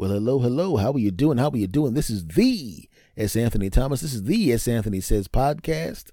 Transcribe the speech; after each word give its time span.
Well, 0.00 0.12
hello, 0.12 0.38
hello. 0.38 0.78
How 0.78 0.92
are 0.92 0.98
you 0.98 1.10
doing? 1.10 1.36
How 1.36 1.50
are 1.50 1.56
you 1.58 1.66
doing? 1.66 1.92
This 1.92 2.08
is 2.08 2.26
the 2.26 2.88
S. 3.18 3.36
Anthony 3.36 3.68
Thomas. 3.68 4.00
This 4.00 4.14
is 4.14 4.22
the 4.22 4.50
S. 4.50 4.66
Anthony 4.66 4.98
Says 5.02 5.28
podcast. 5.28 6.10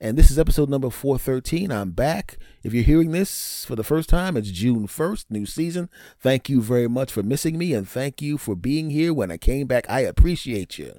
And 0.00 0.18
this 0.18 0.32
is 0.32 0.40
episode 0.40 0.68
number 0.68 0.90
413. 0.90 1.70
I'm 1.70 1.92
back. 1.92 2.38
If 2.64 2.74
you're 2.74 2.82
hearing 2.82 3.12
this 3.12 3.64
for 3.64 3.76
the 3.76 3.84
first 3.84 4.08
time, 4.08 4.36
it's 4.36 4.50
June 4.50 4.88
1st, 4.88 5.26
new 5.30 5.46
season. 5.46 5.88
Thank 6.18 6.48
you 6.48 6.60
very 6.60 6.88
much 6.88 7.12
for 7.12 7.22
missing 7.22 7.56
me, 7.56 7.74
and 7.74 7.88
thank 7.88 8.20
you 8.20 8.38
for 8.38 8.56
being 8.56 8.90
here 8.90 9.14
when 9.14 9.30
I 9.30 9.36
came 9.36 9.68
back. 9.68 9.88
I 9.88 10.00
appreciate 10.00 10.76
you. 10.76 10.98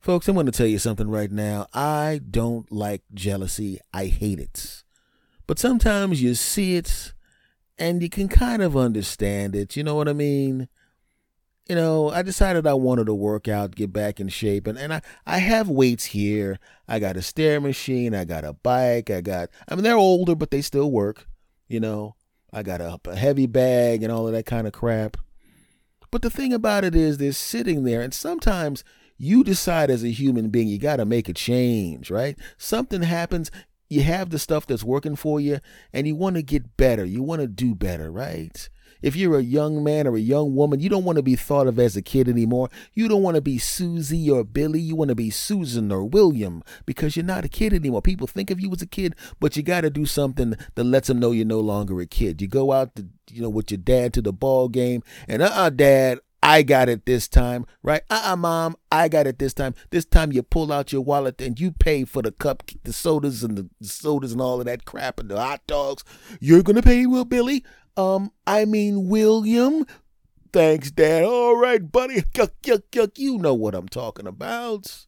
Folks, 0.00 0.26
I'm 0.26 0.34
going 0.34 0.46
to 0.46 0.50
tell 0.50 0.66
you 0.66 0.80
something 0.80 1.08
right 1.08 1.30
now. 1.30 1.68
I 1.72 2.20
don't 2.28 2.72
like 2.72 3.02
jealousy, 3.14 3.78
I 3.94 4.06
hate 4.06 4.40
it. 4.40 4.82
But 5.46 5.60
sometimes 5.60 6.20
you 6.20 6.34
see 6.34 6.74
it 6.74 7.12
and 7.78 8.02
you 8.02 8.08
can 8.08 8.26
kind 8.26 8.60
of 8.60 8.76
understand 8.76 9.54
it. 9.54 9.76
You 9.76 9.84
know 9.84 9.94
what 9.94 10.08
I 10.08 10.14
mean? 10.14 10.68
You 11.68 11.76
know, 11.76 12.10
I 12.10 12.22
decided 12.22 12.66
I 12.66 12.74
wanted 12.74 13.06
to 13.06 13.14
work 13.14 13.48
out, 13.48 13.76
get 13.76 13.92
back 13.92 14.18
in 14.18 14.28
shape, 14.28 14.66
and, 14.66 14.78
and 14.78 14.92
I, 14.92 15.02
I 15.26 15.38
have 15.38 15.68
weights 15.68 16.06
here. 16.06 16.58
I 16.88 16.98
got 16.98 17.16
a 17.16 17.22
stair 17.22 17.60
machine, 17.60 18.14
I 18.14 18.24
got 18.24 18.44
a 18.44 18.52
bike, 18.52 19.10
I 19.10 19.20
got 19.20 19.50
I 19.68 19.74
mean 19.74 19.84
they're 19.84 19.96
older 19.96 20.34
but 20.34 20.50
they 20.50 20.60
still 20.60 20.90
work, 20.90 21.26
you 21.68 21.80
know. 21.80 22.16
I 22.52 22.62
got 22.62 22.82
a, 22.82 23.00
a 23.06 23.16
heavy 23.16 23.46
bag 23.46 24.02
and 24.02 24.12
all 24.12 24.26
of 24.26 24.34
that 24.34 24.44
kind 24.44 24.66
of 24.66 24.74
crap. 24.74 25.16
But 26.10 26.20
the 26.20 26.28
thing 26.28 26.52
about 26.52 26.84
it 26.84 26.94
is 26.94 27.16
they're 27.16 27.32
sitting 27.32 27.84
there 27.84 28.02
and 28.02 28.12
sometimes 28.12 28.84
you 29.16 29.42
decide 29.42 29.88
as 29.88 30.04
a 30.04 30.10
human 30.10 30.50
being 30.50 30.68
you 30.68 30.78
got 30.78 30.96
to 30.96 31.06
make 31.06 31.28
a 31.28 31.32
change, 31.32 32.10
right? 32.10 32.38
Something 32.58 33.02
happens, 33.02 33.50
you 33.88 34.02
have 34.02 34.28
the 34.28 34.38
stuff 34.38 34.66
that's 34.66 34.84
working 34.84 35.16
for 35.16 35.40
you 35.40 35.60
and 35.92 36.06
you 36.06 36.14
want 36.14 36.36
to 36.36 36.42
get 36.42 36.76
better. 36.76 37.06
You 37.06 37.22
want 37.22 37.40
to 37.40 37.46
do 37.46 37.74
better, 37.74 38.10
right? 38.10 38.68
If 39.00 39.16
you're 39.16 39.38
a 39.38 39.42
young 39.42 39.82
man 39.82 40.06
or 40.06 40.16
a 40.16 40.20
young 40.20 40.54
woman, 40.54 40.80
you 40.80 40.88
don't 40.88 41.04
want 41.04 41.16
to 41.16 41.22
be 41.22 41.36
thought 41.36 41.66
of 41.66 41.78
as 41.78 41.96
a 41.96 42.02
kid 42.02 42.28
anymore. 42.28 42.68
You 42.92 43.08
don't 43.08 43.22
want 43.22 43.36
to 43.36 43.40
be 43.40 43.58
Susie 43.58 44.30
or 44.30 44.44
Billy. 44.44 44.80
You 44.80 44.96
want 44.96 45.08
to 45.08 45.14
be 45.14 45.30
Susan 45.30 45.90
or 45.90 46.04
William 46.04 46.62
because 46.86 47.16
you're 47.16 47.24
not 47.24 47.44
a 47.44 47.48
kid 47.48 47.72
anymore. 47.72 48.02
People 48.02 48.26
think 48.26 48.50
of 48.50 48.60
you 48.60 48.70
as 48.72 48.82
a 48.82 48.86
kid, 48.86 49.14
but 49.40 49.56
you 49.56 49.62
got 49.62 49.82
to 49.82 49.90
do 49.90 50.06
something 50.06 50.54
that 50.74 50.84
lets 50.84 51.08
them 51.08 51.18
know 51.20 51.30
you're 51.30 51.46
no 51.46 51.60
longer 51.60 52.00
a 52.00 52.06
kid. 52.06 52.42
You 52.42 52.48
go 52.48 52.72
out, 52.72 52.94
to, 52.96 53.06
you 53.30 53.42
know, 53.42 53.50
with 53.50 53.70
your 53.70 53.78
dad 53.78 54.12
to 54.14 54.22
the 54.22 54.32
ball 54.32 54.68
game, 54.68 55.02
and 55.28 55.42
uh-uh, 55.42 55.70
dad, 55.70 56.18
I 56.44 56.62
got 56.62 56.88
it 56.88 57.06
this 57.06 57.28
time, 57.28 57.66
right? 57.84 58.02
Uh-uh, 58.10 58.34
mom, 58.34 58.76
I 58.90 59.08
got 59.08 59.28
it 59.28 59.38
this 59.38 59.54
time. 59.54 59.74
This 59.90 60.04
time 60.04 60.32
you 60.32 60.42
pull 60.42 60.72
out 60.72 60.92
your 60.92 61.00
wallet 61.00 61.40
and 61.40 61.58
you 61.58 61.70
pay 61.70 62.04
for 62.04 62.20
the 62.20 62.32
cup, 62.32 62.64
the 62.82 62.92
sodas 62.92 63.44
and 63.44 63.56
the 63.56 63.68
sodas 63.80 64.32
and 64.32 64.40
all 64.40 64.58
of 64.58 64.66
that 64.66 64.84
crap 64.84 65.20
and 65.20 65.28
the 65.30 65.40
hot 65.40 65.64
dogs. 65.68 66.02
You're 66.40 66.64
gonna 66.64 66.82
pay, 66.82 67.06
Will 67.06 67.24
Billy? 67.24 67.64
Um, 67.96 68.32
I 68.46 68.64
mean 68.64 69.08
William. 69.08 69.86
Thanks, 70.52 70.90
Dad. 70.90 71.24
All 71.24 71.56
right, 71.56 71.90
buddy. 71.90 72.22
Yuck, 72.22 72.52
yuck, 72.62 72.82
yuck. 72.92 73.18
You 73.18 73.38
know 73.38 73.54
what 73.54 73.74
I'm 73.74 73.88
talking 73.88 74.26
about 74.26 75.06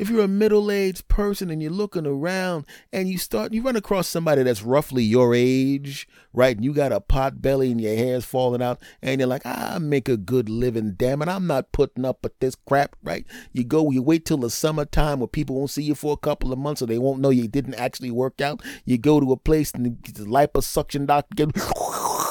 if 0.00 0.08
you're 0.08 0.24
a 0.24 0.28
middle-aged 0.28 1.06
person 1.08 1.50
and 1.50 1.60
you're 1.60 1.70
looking 1.70 2.06
around 2.06 2.64
and 2.90 3.06
you 3.06 3.18
start 3.18 3.52
you 3.52 3.60
run 3.60 3.76
across 3.76 4.08
somebody 4.08 4.42
that's 4.42 4.62
roughly 4.62 5.02
your 5.02 5.34
age 5.34 6.08
right 6.32 6.56
and 6.56 6.64
you 6.64 6.72
got 6.72 6.90
a 6.90 7.00
pot 7.00 7.42
belly 7.42 7.70
and 7.70 7.82
your 7.82 7.94
hair's 7.94 8.24
falling 8.24 8.62
out 8.62 8.80
and 9.02 9.20
you're 9.20 9.28
like 9.28 9.44
i 9.44 9.76
make 9.78 10.08
a 10.08 10.16
good 10.16 10.48
living 10.48 10.94
damn 10.96 11.20
it 11.20 11.28
i'm 11.28 11.46
not 11.46 11.70
putting 11.70 12.06
up 12.06 12.22
with 12.22 12.36
this 12.40 12.54
crap 12.66 12.96
right 13.02 13.26
you 13.52 13.62
go 13.62 13.90
you 13.90 14.00
wait 14.00 14.24
till 14.24 14.38
the 14.38 14.48
summertime 14.48 15.20
where 15.20 15.28
people 15.28 15.54
won't 15.54 15.70
see 15.70 15.82
you 15.82 15.94
for 15.94 16.14
a 16.14 16.16
couple 16.16 16.50
of 16.50 16.58
months 16.58 16.78
so 16.78 16.86
they 16.86 16.98
won't 16.98 17.20
know 17.20 17.28
you 17.28 17.46
didn't 17.46 17.74
actually 17.74 18.10
work 18.10 18.40
out 18.40 18.62
you 18.86 18.96
go 18.96 19.20
to 19.20 19.32
a 19.32 19.36
place 19.36 19.70
and 19.72 19.84
the 19.84 20.24
liposuction 20.24 21.06
doctor 21.06 21.44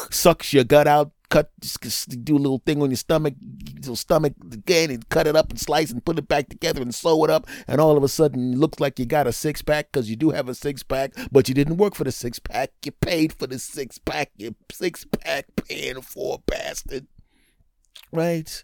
sucks 0.10 0.54
your 0.54 0.64
gut 0.64 0.88
out 0.88 1.12
cut, 1.30 1.52
do 2.24 2.36
a 2.36 2.38
little 2.38 2.62
thing 2.66 2.82
on 2.82 2.90
your 2.90 2.98
stomach, 2.98 3.36
your 3.84 3.96
stomach 3.96 4.34
again, 4.52 4.90
and 4.90 5.08
cut 5.10 5.28
it 5.28 5.36
up 5.36 5.50
and 5.52 5.60
slice 5.60 5.92
and 5.92 6.04
put 6.04 6.18
it 6.18 6.28
back 6.28 6.50
together 6.50 6.82
and 6.82 6.94
sew 6.94 7.24
it 7.24 7.30
up, 7.30 7.48
and 7.68 7.80
all 7.80 7.96
of 7.96 8.04
a 8.04 8.08
sudden 8.08 8.54
it 8.54 8.58
looks 8.58 8.80
like 8.80 9.00
you 9.00 9.06
got 9.06 9.28
a 9.28 9.32
six 9.32 9.62
pack 9.62 9.92
because 9.92 10.10
you 10.10 10.16
do 10.16 10.32
have 10.32 10.50
a 10.50 10.56
six 10.56 10.84
pack, 10.84 11.14
but 11.32 11.48
you 11.48 11.54
didn't 11.54 11.78
work 11.78 11.96
for 11.96 12.04
the 12.04 12.12
six 12.12 12.40
pack. 12.40 12.72
You 12.84 12.92
paid 12.92 13.34
for 13.34 13.48
the 13.48 13.60
six 13.60 13.98
pack. 14.00 14.32
You 14.38 14.56
six 14.72 15.06
pack 15.06 15.46
paying 15.56 16.02
for 16.02 16.42
bastard, 16.46 17.08
right? 18.12 18.64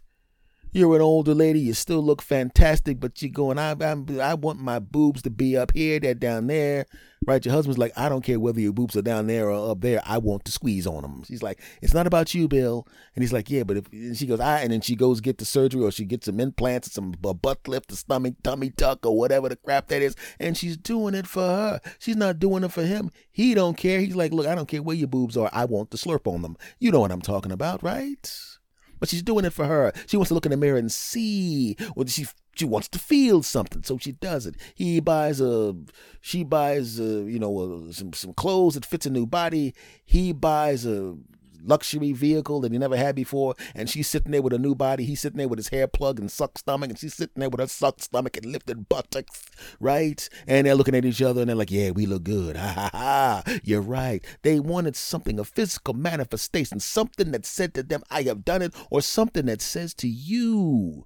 You're 0.75 0.97
an 0.97 1.01
older 1.01 1.33
lady. 1.33 1.61
You 1.61 1.73
still 1.73 2.01
look 2.01 2.21
fantastic, 2.21 2.99
but 2.99 3.21
you're 3.21 3.31
going. 3.31 3.57
I, 3.57 3.77
I, 3.79 3.95
I 4.19 4.33
want 4.33 4.59
my 4.59 4.79
boobs 4.79 5.21
to 5.21 5.29
be 5.29 5.55
up 5.55 5.71
here. 5.73 6.01
They're 6.01 6.13
down 6.13 6.47
there, 6.47 6.85
right? 7.25 7.45
Your 7.45 7.53
husband's 7.53 7.77
like, 7.77 7.93
I 7.95 8.09
don't 8.09 8.25
care 8.25 8.41
whether 8.41 8.59
your 8.59 8.73
boobs 8.73 8.97
are 8.97 9.01
down 9.01 9.27
there 9.27 9.49
or 9.49 9.71
up 9.71 9.79
there. 9.79 10.01
I 10.03 10.17
want 10.17 10.43
to 10.43 10.51
squeeze 10.51 10.85
on 10.85 11.01
them. 11.01 11.23
She's 11.23 11.41
like, 11.41 11.61
It's 11.81 11.93
not 11.93 12.07
about 12.07 12.35
you, 12.35 12.49
Bill. 12.49 12.85
And 13.15 13.23
he's 13.23 13.31
like, 13.31 13.49
Yeah, 13.49 13.63
but 13.63 13.77
if 13.77 14.17
she 14.17 14.27
goes, 14.27 14.41
I, 14.41 14.63
and 14.63 14.73
then 14.73 14.81
she 14.81 14.97
goes 14.97 15.21
get 15.21 15.37
the 15.37 15.45
surgery 15.45 15.81
or 15.81 15.91
she 15.91 16.03
gets 16.03 16.25
some 16.25 16.41
implants, 16.41 16.91
some 16.91 17.11
butt 17.11 17.65
lift, 17.69 17.93
a 17.93 17.95
stomach 17.95 18.33
tummy 18.43 18.71
tuck, 18.71 19.05
or 19.05 19.17
whatever 19.17 19.47
the 19.47 19.55
crap 19.55 19.87
that 19.87 20.01
is, 20.01 20.17
and 20.41 20.57
she's 20.57 20.75
doing 20.75 21.15
it 21.15 21.25
for 21.25 21.39
her. 21.41 21.81
She's 21.99 22.17
not 22.17 22.37
doing 22.37 22.65
it 22.65 22.73
for 22.73 22.83
him. 22.83 23.11
He 23.31 23.53
don't 23.53 23.77
care. 23.77 24.01
He's 24.01 24.17
like, 24.17 24.33
Look, 24.33 24.45
I 24.45 24.55
don't 24.55 24.67
care 24.67 24.83
where 24.83 24.97
your 24.97 25.07
boobs 25.07 25.37
are. 25.37 25.49
I 25.53 25.63
want 25.63 25.91
to 25.91 25.97
slurp 25.97 26.27
on 26.27 26.41
them. 26.41 26.57
You 26.79 26.91
know 26.91 26.99
what 26.99 27.13
I'm 27.13 27.21
talking 27.21 27.53
about, 27.53 27.81
right? 27.81 28.54
But 28.99 29.09
she's 29.09 29.23
doing 29.23 29.45
it 29.45 29.53
for 29.53 29.65
her. 29.65 29.91
She 30.07 30.17
wants 30.17 30.29
to 30.29 30.33
look 30.33 30.45
in 30.45 30.51
the 30.51 30.57
mirror 30.57 30.77
and 30.77 30.91
see 30.91 31.75
what 31.93 32.09
she 32.09 32.25
she 32.55 32.65
wants 32.65 32.87
to 32.89 32.99
feel 32.99 33.43
something, 33.43 33.83
so 33.83 33.97
she 33.97 34.13
does 34.13 34.45
it. 34.45 34.55
He 34.75 35.01
buys 35.01 35.41
a, 35.41 35.75
she 36.21 36.43
buys 36.43 36.99
a, 36.99 37.23
you 37.23 37.37
know, 37.37 37.87
a, 37.89 37.93
some 37.93 38.13
some 38.13 38.33
clothes 38.33 38.75
that 38.75 38.85
fits 38.85 39.05
a 39.05 39.09
new 39.09 39.25
body. 39.25 39.73
He 40.05 40.31
buys 40.31 40.85
a 40.85 41.17
luxury 41.65 42.13
vehicle 42.13 42.61
that 42.61 42.71
he 42.71 42.77
never 42.77 42.97
had 42.97 43.15
before, 43.15 43.55
and 43.73 43.89
she's 43.89 44.07
sitting 44.07 44.31
there 44.31 44.41
with 44.41 44.53
a 44.53 44.59
new 44.59 44.75
body. 44.75 45.05
He's 45.05 45.21
sitting 45.21 45.37
there 45.37 45.47
with 45.47 45.59
his 45.59 45.69
hair 45.69 45.87
plugged 45.87 46.19
and 46.19 46.31
sucked 46.31 46.59
stomach, 46.59 46.89
and 46.89 46.99
she's 46.99 47.13
sitting 47.13 47.39
there 47.39 47.49
with 47.49 47.59
her 47.59 47.67
sucked 47.67 48.03
stomach 48.03 48.37
and 48.37 48.45
lifted 48.47 48.87
buttocks, 48.89 49.45
right? 49.79 50.27
And 50.47 50.67
they're 50.67 50.75
looking 50.75 50.95
at 50.95 51.05
each 51.05 51.21
other 51.21 51.41
and 51.41 51.49
they're 51.49 51.55
like, 51.55 51.71
"Yeah, 51.71 51.91
we 51.91 52.05
look 52.05 52.23
good." 52.23 52.57
Ha 52.65 52.71
ha 52.71 52.89
ha! 52.93 53.59
You're 53.63 53.81
right. 53.81 54.25
They 54.41 54.59
wanted 54.59 54.95
something, 54.95 55.39
a 55.39 55.43
physical 55.43 55.93
manifestation, 55.93 56.79
something 56.79 57.31
that 57.31 57.45
said 57.45 57.73
to 57.75 57.83
them, 57.83 58.03
"I 58.09 58.23
have 58.23 58.43
done 58.43 58.61
it," 58.61 58.73
or 58.89 59.01
something 59.01 59.45
that 59.45 59.61
says 59.61 59.93
to 59.95 60.07
you, 60.07 61.05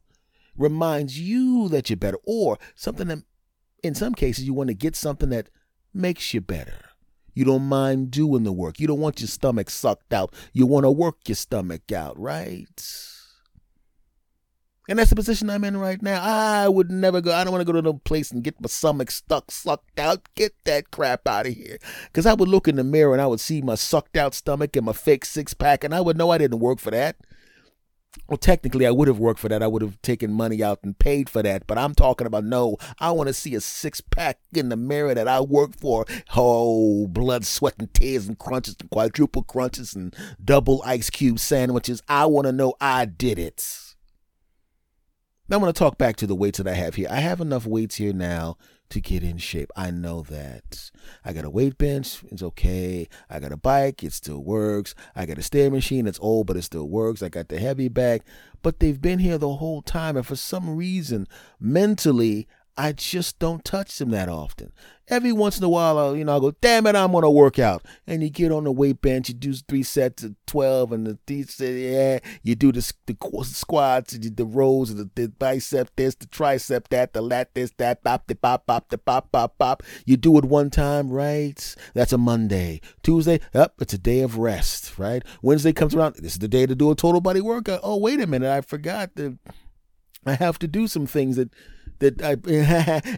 reminds 0.58 1.20
you 1.20 1.70
that 1.70 1.90
you're 1.90 1.98
better, 1.98 2.20
or 2.26 2.58
something 2.76 3.08
that, 3.08 3.24
in 3.84 3.96
some 3.96 4.14
cases, 4.14 4.46
you 4.46 4.54
want 4.54 4.70
to 4.70 4.74
get 4.74 4.96
something 4.96 5.30
that 5.30 5.50
makes 5.94 6.34
you 6.34 6.42
better 6.42 6.89
you 7.40 7.46
don't 7.46 7.64
mind 7.64 8.12
doing 8.12 8.44
the 8.44 8.52
work. 8.52 8.82
You 8.82 8.88
don't 8.88 9.00
want 9.00 9.22
your 9.22 9.30
stomach 9.30 9.70
sucked 9.70 10.12
out. 10.12 10.34
You 10.52 10.66
want 10.66 10.84
to 10.84 10.92
work 10.92 11.16
your 11.26 11.38
stomach 11.38 11.90
out, 11.90 12.20
right? 12.20 12.68
And 14.90 15.00
that's 15.00 15.10
the 15.10 15.16
position 15.16 15.50
I'm 15.50 15.64
in 15.64 15.78
right 15.78 16.02
now. 16.02 16.22
I 16.22 16.68
would 16.68 16.92
never 16.92 17.22
go. 17.22 17.34
I 17.34 17.46
don't 17.46 17.54
want 17.54 17.62
to 17.62 17.66
go 17.66 17.72
to 17.72 17.82
no 17.82 17.94
place 17.94 18.30
and 18.32 18.44
get 18.44 18.60
my 18.60 18.68
stomach 18.68 19.10
stuck, 19.10 19.52
sucked 19.52 19.98
out. 20.00 20.28
Get 20.36 20.52
that 20.66 20.92
crap 20.92 21.30
out 21.30 21.48
of 21.48 21.54
here. 21.54 21.78
Because 22.08 22.26
I 22.26 22.34
would 22.34 22.50
look 22.50 22.68
in 22.68 22.76
the 22.76 22.84
mirror 22.84 23.14
and 23.14 23.22
I 23.22 23.28
would 23.28 23.40
see 23.40 23.62
my 23.62 23.76
sucked 23.76 24.18
out 24.18 24.34
stomach 24.34 24.76
and 24.76 24.86
my 24.86 24.92
fake 24.92 25.24
six 25.24 25.54
pack, 25.54 25.86
and 25.86 25.96
I 25.96 26.02
would 26.02 26.18
know 26.18 26.32
I 26.32 26.40
didn't 26.40 26.60
work 26.60 26.80
for 26.80 26.92
that. 26.92 27.16
Well, 28.28 28.38
technically, 28.38 28.88
I 28.88 28.92
would 28.92 29.08
have 29.08 29.20
worked 29.20 29.40
for 29.40 29.50
that. 29.50 29.62
I 29.62 29.68
would 29.68 29.82
have 29.82 30.02
taken 30.02 30.32
money 30.32 30.64
out 30.64 30.80
and 30.84 30.98
paid 30.98 31.30
for 31.30 31.44
that. 31.44 31.68
But 31.68 31.78
I'm 31.78 31.94
talking 31.94 32.28
about 32.28 32.44
no. 32.44 32.78
I 33.00 33.12
want 33.12 33.28
to 33.28 33.34
see 33.34 33.56
a 33.56 33.62
six 33.62 34.02
pack 34.02 34.40
in 34.54 34.70
the 34.70 34.76
mirror 34.76 35.14
that 35.14 35.28
I 35.28 35.42
worked 35.42 35.80
for. 35.80 36.06
Oh, 36.36 37.08
blood, 37.08 37.46
sweat, 37.46 37.76
and 37.80 37.94
tears, 37.94 38.28
and 38.28 38.38
crunches, 38.38 38.76
and 38.80 38.90
quadruple 38.90 39.44
crunches, 39.44 39.96
and 39.96 40.16
double 40.44 40.82
ice 40.86 41.10
cube 41.10 41.40
sandwiches. 41.40 42.02
I 42.08 42.26
want 42.26 42.46
to 42.48 42.52
know 42.52 42.74
I 42.82 43.06
did 43.06 43.38
it. 43.38 43.64
Now 45.48 45.58
I'm 45.58 45.62
going 45.62 45.74
to 45.74 45.78
talk 45.78 45.98
back 45.98 46.16
to 46.18 46.28
the 46.28 46.36
weights 46.36 46.60
that 46.60 46.68
I 46.68 46.76
have 46.76 46.96
here. 46.96 47.08
I 47.10 47.20
have 47.20 47.42
enough 47.42 47.66
weights 47.66 47.96
here 47.96 48.14
now 48.14 48.58
to 48.90 49.02
get 49.02 49.24
in 49.24 49.38
shape. 49.38 49.72
I 49.76 49.92
know 49.92 50.22
that. 50.24 50.92
I 51.24 51.34
got 51.34 51.46
a 51.46 51.50
weight 51.50 51.78
bench, 51.78 52.24
it's 52.32 52.44
okay. 52.44 53.08
I 53.30 53.40
got 53.40 53.52
a 53.52 53.58
bike, 53.58 54.04
it 54.04 54.14
still 54.14 54.44
works. 54.44 54.96
I 55.16 55.26
got 55.26 55.38
a 55.38 55.44
stair 55.44 55.70
machine, 55.70 56.08
it's 56.08 56.20
old, 56.22 56.48
but 56.48 56.58
it 56.58 56.64
still 56.64 56.88
works. 56.88 57.22
I 57.22 57.30
got 57.30 57.50
the 57.50 57.60
heavy 57.60 57.88
bag, 57.88 58.24
but 58.62 58.80
they've 58.80 59.02
been 59.02 59.20
here 59.20 59.38
the 59.38 59.56
whole 59.56 59.82
time. 59.82 60.18
And 60.18 60.26
for 60.26 60.36
some 60.36 60.76
reason, 60.76 61.28
mentally, 61.60 62.48
I 62.80 62.94
just 62.94 63.40
don't 63.40 63.66
touch 63.66 63.98
them 63.98 64.12
that 64.12 64.30
often. 64.30 64.72
Every 65.10 65.34
once 65.34 65.58
in 65.58 65.66
a 65.66 65.70
while, 65.70 65.98
I'll, 65.98 66.16
you 66.16 66.24
know, 66.24 66.32
I'll 66.32 66.40
go, 66.40 66.52
damn 66.62 66.88
it, 66.88 66.96
I'm 66.96 67.12
going 67.12 67.24
to 67.24 67.30
work 67.30 67.60
out. 67.60 67.84
And 68.08 68.24
you 68.24 68.30
get 68.30 68.54
on 68.54 68.64
the 68.64 68.72
weight 68.72 69.02
bench, 69.02 69.28
you 69.28 69.36
do 69.36 69.52
three 69.52 69.84
sets 69.84 70.24
of 70.24 70.36
12, 70.48 70.94
and 70.94 71.06
the 71.06 71.20
three, 71.28 71.92
yeah, 71.92 72.20
you 72.42 72.56
do 72.56 72.72
the, 72.72 72.94
the 73.06 73.18
squats, 73.44 74.18
the 74.18 74.46
rows, 74.46 74.96
the, 74.96 75.10
the 75.14 75.28
bicep 75.28 75.94
this, 75.98 76.16
the 76.16 76.28
tricep 76.28 76.88
that, 76.88 77.12
the 77.12 77.22
lat 77.22 77.54
this, 77.54 77.74
that, 77.80 78.02
bop, 78.02 78.28
the 78.28 78.36
bop, 78.36 78.66
bop, 78.66 78.88
the 78.88 78.98
bop, 78.98 79.30
bop, 79.30 79.58
bop. 79.58 79.84
You 80.06 80.16
do 80.16 80.38
it 80.38 80.46
one 80.46 80.70
time, 80.70 81.10
right? 81.10 81.76
That's 81.94 82.14
a 82.14 82.18
Monday. 82.18 82.80
Tuesday, 83.04 83.42
up, 83.54 83.74
oh, 83.78 83.82
it's 83.82 83.94
a 83.94 83.98
day 83.98 84.22
of 84.22 84.38
rest, 84.38 84.98
right? 84.98 85.22
Wednesday 85.42 85.74
comes 85.74 85.94
around, 85.94 86.16
this 86.16 86.32
is 86.32 86.40
the 86.40 86.48
day 86.48 86.66
to 86.66 86.76
do 86.76 86.92
a 86.92 86.96
total 86.96 87.20
body 87.20 87.42
workout. 87.42 87.82
Oh, 87.84 87.98
wait 87.98 88.22
a 88.22 88.28
minute, 88.28 88.50
I 88.50 88.62
forgot 88.62 89.16
that 89.16 89.38
I 90.26 90.36
have 90.36 90.60
to 90.60 90.68
do 90.68 90.88
some 90.88 91.08
things 91.08 91.36
that 91.36 91.50
that 92.00 92.22
I, 92.22 92.38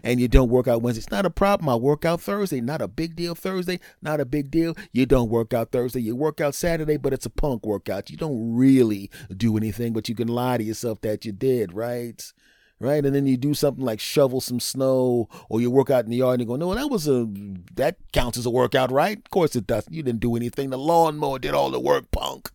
and 0.04 0.20
you 0.20 0.28
don't 0.28 0.48
work 0.48 0.68
out 0.68 0.82
Wednesday. 0.82 1.00
It's 1.00 1.10
not 1.10 1.26
a 1.26 1.30
problem. 1.30 1.68
I 1.68 1.76
work 1.76 2.04
out 2.04 2.20
Thursday. 2.20 2.60
Not 2.60 2.82
a 2.82 2.88
big 2.88 3.16
deal. 3.16 3.34
Thursday, 3.34 3.80
not 4.00 4.20
a 4.20 4.24
big 4.24 4.50
deal. 4.50 4.76
You 4.92 5.06
don't 5.06 5.30
work 5.30 5.54
out 5.54 5.72
Thursday. 5.72 6.00
You 6.00 6.14
work 6.16 6.40
out 6.40 6.54
Saturday, 6.54 6.96
but 6.96 7.12
it's 7.12 7.26
a 7.26 7.30
punk 7.30 7.64
workout. 7.64 8.10
You 8.10 8.16
don't 8.16 8.54
really 8.56 9.10
do 9.34 9.56
anything, 9.56 9.92
but 9.92 10.08
you 10.08 10.14
can 10.14 10.28
lie 10.28 10.58
to 10.58 10.64
yourself 10.64 11.00
that 11.02 11.24
you 11.24 11.32
did, 11.32 11.72
right? 11.72 12.32
Right, 12.80 13.04
and 13.06 13.14
then 13.14 13.28
you 13.28 13.36
do 13.36 13.54
something 13.54 13.84
like 13.84 14.00
shovel 14.00 14.40
some 14.40 14.58
snow, 14.58 15.28
or 15.48 15.60
you 15.60 15.70
work 15.70 15.88
out 15.88 16.04
in 16.04 16.10
the 16.10 16.16
yard, 16.16 16.40
and 16.40 16.42
you 16.42 16.46
go, 16.48 16.56
"No, 16.56 16.74
that 16.74 16.90
was 16.90 17.06
a 17.06 17.28
that 17.76 17.96
counts 18.12 18.36
as 18.36 18.44
a 18.44 18.50
workout, 18.50 18.90
right? 18.90 19.18
Of 19.18 19.30
course 19.30 19.54
it 19.54 19.68
does. 19.68 19.86
You 19.88 20.02
didn't 20.02 20.18
do 20.18 20.34
anything. 20.34 20.70
The 20.70 20.78
lawnmower 20.78 21.38
did 21.38 21.54
all 21.54 21.70
the 21.70 21.78
work, 21.78 22.10
punk." 22.10 22.50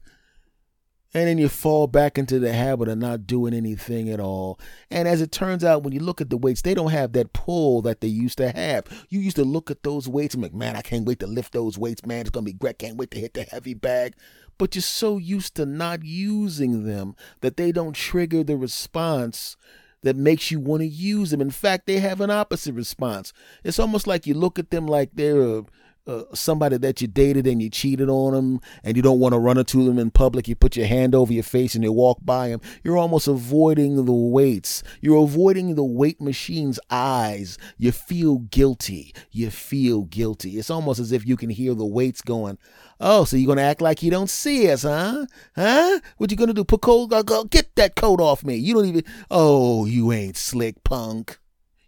And 1.14 1.28
then 1.28 1.38
you 1.38 1.48
fall 1.48 1.88
back 1.88 2.18
into 2.18 2.38
the 2.38 2.52
habit 2.52 2.90
of 2.90 2.98
not 2.98 3.26
doing 3.26 3.54
anything 3.54 4.10
at 4.10 4.20
all. 4.20 4.60
And 4.92 5.08
as 5.08 5.22
it 5.22 5.32
turns 5.32 5.64
out, 5.64 5.84
when 5.84 5.94
you 5.94 6.02
look 6.02 6.20
at 6.20 6.30
the 6.30 6.38
weights, 6.38 6.62
they 6.62 6.74
don't 6.74 6.92
have 6.92 7.14
that 7.14 7.34
pull 7.34 7.82
that 7.84 8.02
they 8.02 8.08
used 8.08 8.38
to 8.40 8.52
have. 8.52 8.86
You 9.10 9.20
used 9.22 9.38
to 9.38 9.46
look 9.46 9.72
at 9.72 9.84
those 9.84 10.08
weights 10.08 10.36
and 10.36 10.44
like, 10.44 10.54
man, 10.54 10.76
I 10.76 10.82
can't 10.82 11.06
wait 11.06 11.20
to 11.20 11.28
lift 11.28 11.54
those 11.54 11.78
weights, 11.78 12.06
man. 12.06 12.22
It's 12.22 12.32
to 12.32 12.42
be 12.42 12.54
great. 12.54 12.80
Can't 12.80 12.98
wait 12.98 13.12
to 13.12 13.20
hit 13.20 13.34
the 13.34 13.44
heavy 13.44 13.74
bag. 13.74 14.16
But 14.58 14.76
you're 14.76 14.82
so 14.82 15.18
used 15.18 15.56
to 15.56 15.66
not 15.66 16.04
using 16.04 16.84
them 16.86 17.16
that 17.42 17.58
they 17.58 17.72
don't 17.72 17.96
trigger 17.96 18.44
the 18.44 18.58
response 18.58 19.56
that 20.04 20.16
makes 20.16 20.52
you 20.52 20.60
want 20.60 20.82
to 20.82 20.88
use 20.88 21.32
them. 21.32 21.42
In 21.42 21.52
fact, 21.52 21.86
they 21.86 22.00
have 22.00 22.22
an 22.22 22.30
opposite 22.30 22.74
response. 22.74 23.34
It's 23.64 23.80
almost 23.80 24.08
like 24.08 24.28
you 24.28 24.34
look 24.34 24.60
at 24.60 24.72
them 24.72 24.88
like 24.88 25.12
they're 25.14 25.42
a 25.42 25.66
uh, 26.08 26.24
somebody 26.34 26.78
that 26.78 27.02
you 27.02 27.08
dated 27.08 27.46
and 27.46 27.62
you 27.62 27.70
cheated 27.70 28.10
on 28.10 28.34
them 28.34 28.62
and 28.84 28.96
you 28.96 29.04
don't 29.04 29.20
want 29.20 29.34
to 29.34 29.40
run 29.40 29.58
into 29.58 29.84
them 29.86 30.00
in 30.00 30.10
public, 30.10 30.48
you 30.48 30.56
put 30.56 30.76
your 30.76 30.88
hand 30.88 31.14
over 31.14 31.34
your 31.34 31.44
face 31.44 31.76
and 31.76 31.84
you 31.84 31.92
walk 31.92 32.20
by 32.24 32.50
them, 32.50 32.62
you're 32.84 32.98
almost 32.98 33.28
avoiding 33.28 34.06
the 34.06 34.14
weights. 34.14 34.84
You're 35.02 35.24
avoiding 35.24 35.76
the 35.76 35.84
weight 35.84 36.22
machine's 36.22 36.80
eyes. 36.90 37.58
You 37.78 37.92
feel 37.92 38.40
guilty. 38.40 39.14
You 39.32 39.50
feel 39.50 40.04
guilty. 40.04 40.58
It's 40.58 40.70
almost 40.70 41.00
as 41.00 41.12
if 41.12 41.28
you 41.28 41.36
can 41.36 41.50
hear 41.50 41.74
the 41.74 41.86
weights 41.86 42.22
going, 42.22 42.58
Oh, 43.00 43.26
so 43.26 43.38
you're 43.38 43.46
going 43.46 43.58
to 43.58 43.64
act 43.64 43.82
like 43.82 44.02
you 44.02 44.10
don't 44.10 44.30
see 44.30 44.72
us, 44.72 44.82
huh? 44.82 45.26
Huh? 45.56 46.00
What 46.18 46.32
you 46.32 46.38
going 46.38 46.48
to 46.48 46.54
do? 46.54 46.64
Put 46.64 46.82
coat, 46.82 47.08
go, 47.08 47.44
get 47.44 47.76
that 47.76 47.96
coat 47.96 48.20
off 48.20 48.44
me. 48.44 48.56
You 48.56 48.74
don't 48.74 48.86
even, 48.86 49.04
oh, 49.30 49.86
you 49.86 50.12
ain't 50.12 50.38
slick 50.38 50.84
punk. 50.84 51.38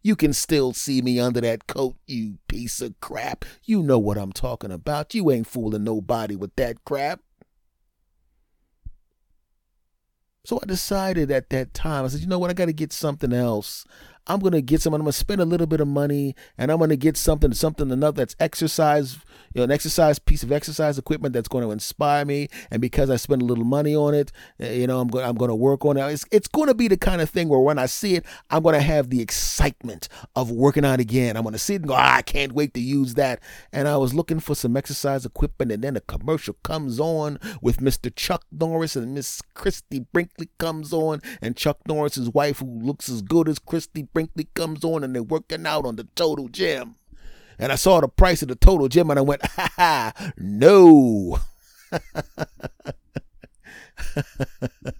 You 0.01 0.15
can 0.15 0.33
still 0.33 0.73
see 0.73 1.01
me 1.01 1.19
under 1.19 1.41
that 1.41 1.67
coat, 1.67 1.95
you 2.07 2.37
piece 2.47 2.81
of 2.81 2.99
crap. 3.01 3.43
You 3.63 3.83
know 3.83 3.99
what 3.99 4.17
I'm 4.17 4.31
talking 4.31 4.71
about. 4.71 5.13
You 5.13 5.29
ain't 5.31 5.47
fooling 5.47 5.83
nobody 5.83 6.35
with 6.35 6.55
that 6.55 6.85
crap. 6.85 7.21
So 10.45 10.59
I 10.63 10.65
decided 10.65 11.29
at 11.31 11.49
that 11.49 11.73
time, 11.73 12.05
I 12.05 12.07
said, 12.07 12.21
you 12.21 12.27
know 12.27 12.39
what, 12.39 12.49
I 12.49 12.53
got 12.53 12.65
to 12.65 12.73
get 12.73 12.93
something 12.93 13.33
else. 13.33 13.85
I'm 14.25 14.39
going 14.39 14.53
to 14.53 14.61
get 14.61 14.81
some, 14.81 14.93
I'm 14.93 15.01
going 15.01 15.11
to 15.11 15.17
spend 15.17 15.41
a 15.41 15.45
little 15.45 15.67
bit 15.67 15.81
of 15.81 15.87
money 15.87 16.35
and 16.57 16.71
I'm 16.71 16.77
going 16.77 16.91
to 16.91 16.97
get 16.97 17.17
something, 17.17 17.53
something 17.53 17.91
another 17.91 18.21
that's 18.21 18.35
exercise 18.39 19.17
you 19.53 19.59
know, 19.59 19.63
an 19.63 19.71
exercise 19.71 20.19
piece 20.19 20.43
of 20.43 20.51
exercise 20.51 20.97
equipment 20.97 21.33
that's 21.33 21.47
going 21.47 21.63
to 21.63 21.71
inspire 21.71 22.25
me. 22.25 22.47
And 22.71 22.81
because 22.81 23.09
I 23.09 23.15
spend 23.15 23.41
a 23.41 23.45
little 23.45 23.65
money 23.65 23.95
on 23.95 24.13
it, 24.13 24.31
eh, 24.59 24.73
you 24.73 24.87
know, 24.87 24.99
I'm 24.99 25.07
going 25.07 25.25
I'm 25.25 25.35
going 25.35 25.49
to 25.49 25.55
work 25.55 25.85
on 25.85 25.97
it. 25.97 26.01
It's, 26.11 26.25
it's 26.31 26.47
going 26.47 26.67
to 26.67 26.73
be 26.73 26.87
the 26.87 26.97
kind 26.97 27.21
of 27.21 27.29
thing 27.29 27.49
where 27.49 27.59
when 27.59 27.79
I 27.79 27.85
see 27.85 28.15
it, 28.15 28.25
I'm 28.49 28.63
going 28.63 28.75
to 28.75 28.81
have 28.81 29.09
the 29.09 29.21
excitement 29.21 30.07
of 30.35 30.51
working 30.51 30.85
out 30.85 30.99
again. 30.99 31.37
I'm 31.37 31.43
going 31.43 31.53
to 31.53 31.59
see 31.59 31.75
it 31.75 31.81
and 31.81 31.87
go, 31.87 31.95
ah, 31.95 32.15
I 32.15 32.21
can't 32.21 32.53
wait 32.53 32.73
to 32.73 32.79
use 32.79 33.15
that. 33.15 33.41
And 33.71 33.87
I 33.87 33.97
was 33.97 34.13
looking 34.13 34.39
for 34.39 34.55
some 34.55 34.77
exercise 34.77 35.25
equipment, 35.25 35.71
and 35.71 35.83
then 35.83 35.97
a 35.97 36.01
commercial 36.01 36.55
comes 36.63 36.99
on 36.99 37.39
with 37.61 37.77
Mr. 37.77 38.13
Chuck 38.13 38.45
Norris 38.51 38.95
and 38.95 39.13
Miss 39.13 39.41
Christy 39.53 39.99
Brinkley 39.99 40.49
comes 40.57 40.93
on, 40.93 41.21
and 41.41 41.57
Chuck 41.57 41.79
Norris's 41.87 42.29
wife, 42.29 42.59
who 42.59 42.79
looks 42.81 43.09
as 43.09 43.21
good 43.21 43.47
as 43.47 43.59
Christy 43.59 44.03
Brinkley, 44.03 44.47
comes 44.53 44.83
on, 44.83 45.03
and 45.03 45.15
they're 45.15 45.23
working 45.23 45.65
out 45.65 45.85
on 45.85 45.95
the 45.95 46.07
total 46.15 46.47
gym 46.47 46.95
and 47.59 47.71
I 47.71 47.75
saw 47.75 47.99
the 47.99 48.07
price 48.07 48.41
of 48.41 48.47
the 48.47 48.55
total 48.55 48.87
gym 48.87 49.09
and 49.09 49.19
I 49.19 49.21
went, 49.21 49.45
ha 49.45 49.71
ha, 49.75 50.13
no. 50.37 51.39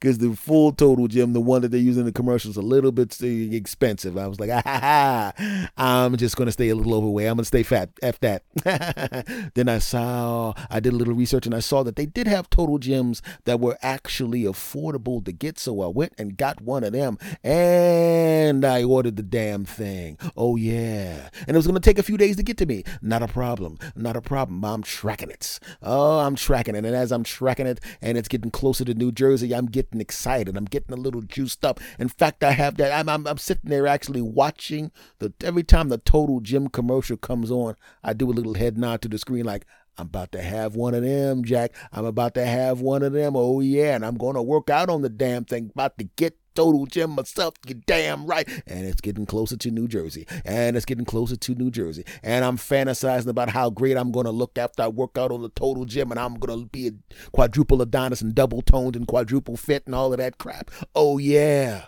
because 0.00 0.18
the 0.18 0.34
full 0.34 0.72
total 0.72 1.08
gym, 1.08 1.32
the 1.32 1.40
one 1.40 1.62
that 1.62 1.70
they 1.70 1.78
use 1.78 1.96
in 1.96 2.04
the 2.04 2.12
commercials, 2.12 2.56
a 2.56 2.62
little 2.62 2.92
bit 2.92 3.20
expensive. 3.22 4.16
I 4.16 4.26
was 4.26 4.38
like, 4.38 4.50
ah, 4.50 4.62
ha. 4.64 5.68
I'm 5.76 6.16
just 6.16 6.36
to 6.36 6.52
stay 6.52 6.68
a 6.68 6.74
little 6.74 6.94
overweight. 6.94 7.26
I'm 7.26 7.38
to 7.38 7.44
stay 7.44 7.62
fat. 7.62 7.90
F 8.02 8.20
that. 8.20 8.44
then 9.54 9.68
I 9.68 9.78
saw, 9.78 10.54
I 10.70 10.80
did 10.80 10.92
a 10.92 10.96
little 10.96 11.14
research 11.14 11.46
and 11.46 11.54
I 11.54 11.60
saw 11.60 11.82
that 11.82 11.96
they 11.96 12.06
did 12.06 12.26
have 12.26 12.48
total 12.50 12.78
gyms 12.78 13.20
that 13.44 13.60
were 13.60 13.78
actually 13.82 14.42
affordable 14.42 15.24
to 15.24 15.32
get. 15.32 15.58
So 15.58 15.82
I 15.82 15.88
went 15.88 16.12
and 16.18 16.36
got 16.36 16.60
one 16.60 16.84
of 16.84 16.92
them 16.92 17.18
and 17.42 18.64
I 18.64 18.84
ordered 18.84 19.16
the 19.16 19.22
damn 19.22 19.64
thing. 19.64 20.18
Oh, 20.36 20.56
yeah. 20.56 21.30
And 21.46 21.56
it 21.56 21.56
was 21.56 21.66
to 21.66 21.80
take 21.80 21.98
a 21.98 22.02
few 22.02 22.16
days 22.16 22.36
to 22.36 22.42
get 22.42 22.56
to 22.58 22.66
me. 22.66 22.84
Not 23.02 23.22
a 23.22 23.28
problem. 23.28 23.78
Not 23.96 24.16
a 24.16 24.20
problem. 24.20 24.64
I'm 24.64 24.82
tracking 24.82 25.30
it. 25.30 25.58
Oh, 25.82 26.18
I'm 26.20 26.36
tracking 26.36 26.74
it. 26.74 26.84
And 26.84 26.94
as 26.94 27.12
I'm 27.12 27.24
tracking 27.24 27.66
it 27.66 27.80
and 28.00 28.16
it's 28.16 28.28
getting 28.28 28.50
closer 28.50 28.84
to 28.84 28.94
New 28.94 29.12
Jersey, 29.12 29.54
I'm 29.54 29.66
getting 29.66 29.87
getting 29.88 30.00
excited. 30.00 30.56
I'm 30.56 30.64
getting 30.64 30.92
a 30.92 31.00
little 31.00 31.22
juiced 31.22 31.64
up. 31.64 31.80
In 31.98 32.08
fact, 32.08 32.44
I 32.44 32.52
have 32.52 32.76
that. 32.76 32.92
I'm, 32.92 33.08
I'm, 33.08 33.26
I'm 33.26 33.38
sitting 33.38 33.70
there 33.70 33.86
actually 33.86 34.22
watching 34.22 34.90
the 35.18 35.32
every 35.42 35.64
time 35.64 35.88
the 35.88 35.98
Total 35.98 36.40
Gym 36.40 36.68
commercial 36.68 37.16
comes 37.16 37.50
on, 37.50 37.74
I 38.04 38.12
do 38.12 38.30
a 38.30 38.32
little 38.32 38.54
head 38.54 38.76
nod 38.76 39.02
to 39.02 39.08
the 39.08 39.18
screen 39.18 39.44
like, 39.44 39.66
I'm 39.96 40.06
about 40.06 40.30
to 40.32 40.42
have 40.42 40.76
one 40.76 40.94
of 40.94 41.02
them, 41.02 41.42
Jack. 41.42 41.74
I'm 41.92 42.04
about 42.04 42.34
to 42.34 42.46
have 42.46 42.80
one 42.80 43.02
of 43.02 43.12
them. 43.12 43.34
Oh, 43.34 43.58
yeah. 43.58 43.96
And 43.96 44.06
I'm 44.06 44.16
going 44.16 44.36
to 44.36 44.42
work 44.42 44.70
out 44.70 44.88
on 44.88 45.02
the 45.02 45.08
damn 45.08 45.44
thing. 45.44 45.70
About 45.74 45.98
to 45.98 46.04
get 46.04 46.38
total 46.58 46.86
gym 46.86 47.10
myself. 47.12 47.54
You 47.68 47.74
damn 47.86 48.26
right. 48.26 48.48
And 48.66 48.84
it's 48.84 49.00
getting 49.00 49.26
closer 49.26 49.56
to 49.56 49.70
New 49.70 49.86
Jersey. 49.86 50.26
And 50.44 50.76
it's 50.76 50.86
getting 50.86 51.04
closer 51.04 51.36
to 51.36 51.54
New 51.54 51.70
Jersey. 51.70 52.04
And 52.24 52.44
I'm 52.44 52.56
fantasizing 52.56 53.28
about 53.28 53.50
how 53.50 53.70
great 53.70 53.96
I'm 53.96 54.10
going 54.10 54.26
to 54.26 54.32
look 54.32 54.58
after 54.58 54.82
I 54.82 54.88
work 54.88 55.16
out 55.16 55.30
on 55.30 55.42
the 55.42 55.50
total 55.50 55.84
gym. 55.84 56.10
And 56.10 56.18
I'm 56.18 56.34
going 56.34 56.58
to 56.58 56.66
be 56.66 56.88
a 56.88 56.92
quadruple 57.30 57.80
Adonis 57.80 58.22
and 58.22 58.34
double 58.34 58.62
toned 58.62 58.96
and 58.96 59.06
quadruple 59.06 59.56
fit 59.56 59.84
and 59.86 59.94
all 59.94 60.12
of 60.12 60.18
that 60.18 60.38
crap. 60.38 60.72
Oh, 60.96 61.18
yeah. 61.18 61.84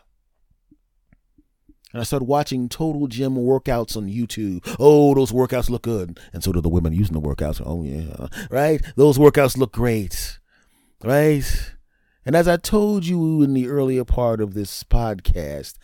And 1.92 2.00
I 2.00 2.04
started 2.04 2.26
watching 2.26 2.68
total 2.68 3.08
gym 3.08 3.34
workouts 3.34 3.96
on 3.96 4.06
YouTube. 4.06 4.64
Oh, 4.78 5.12
those 5.16 5.32
workouts 5.32 5.68
look 5.68 5.82
good. 5.82 6.20
And 6.32 6.44
so 6.44 6.52
do 6.52 6.60
the 6.60 6.68
women 6.68 6.92
using 6.92 7.14
the 7.14 7.20
workouts. 7.20 7.60
Oh, 7.64 7.82
yeah. 7.82 8.28
Right? 8.48 8.80
Those 8.94 9.18
workouts 9.18 9.56
look 9.56 9.72
great. 9.72 10.38
Right? 11.02 11.74
And 12.26 12.36
as 12.36 12.46
I 12.46 12.56
told 12.56 13.06
you 13.06 13.42
in 13.42 13.54
the 13.54 13.68
earlier 13.68 14.04
part 14.04 14.40
of 14.40 14.54
this 14.54 14.84
podcast, 14.84 15.74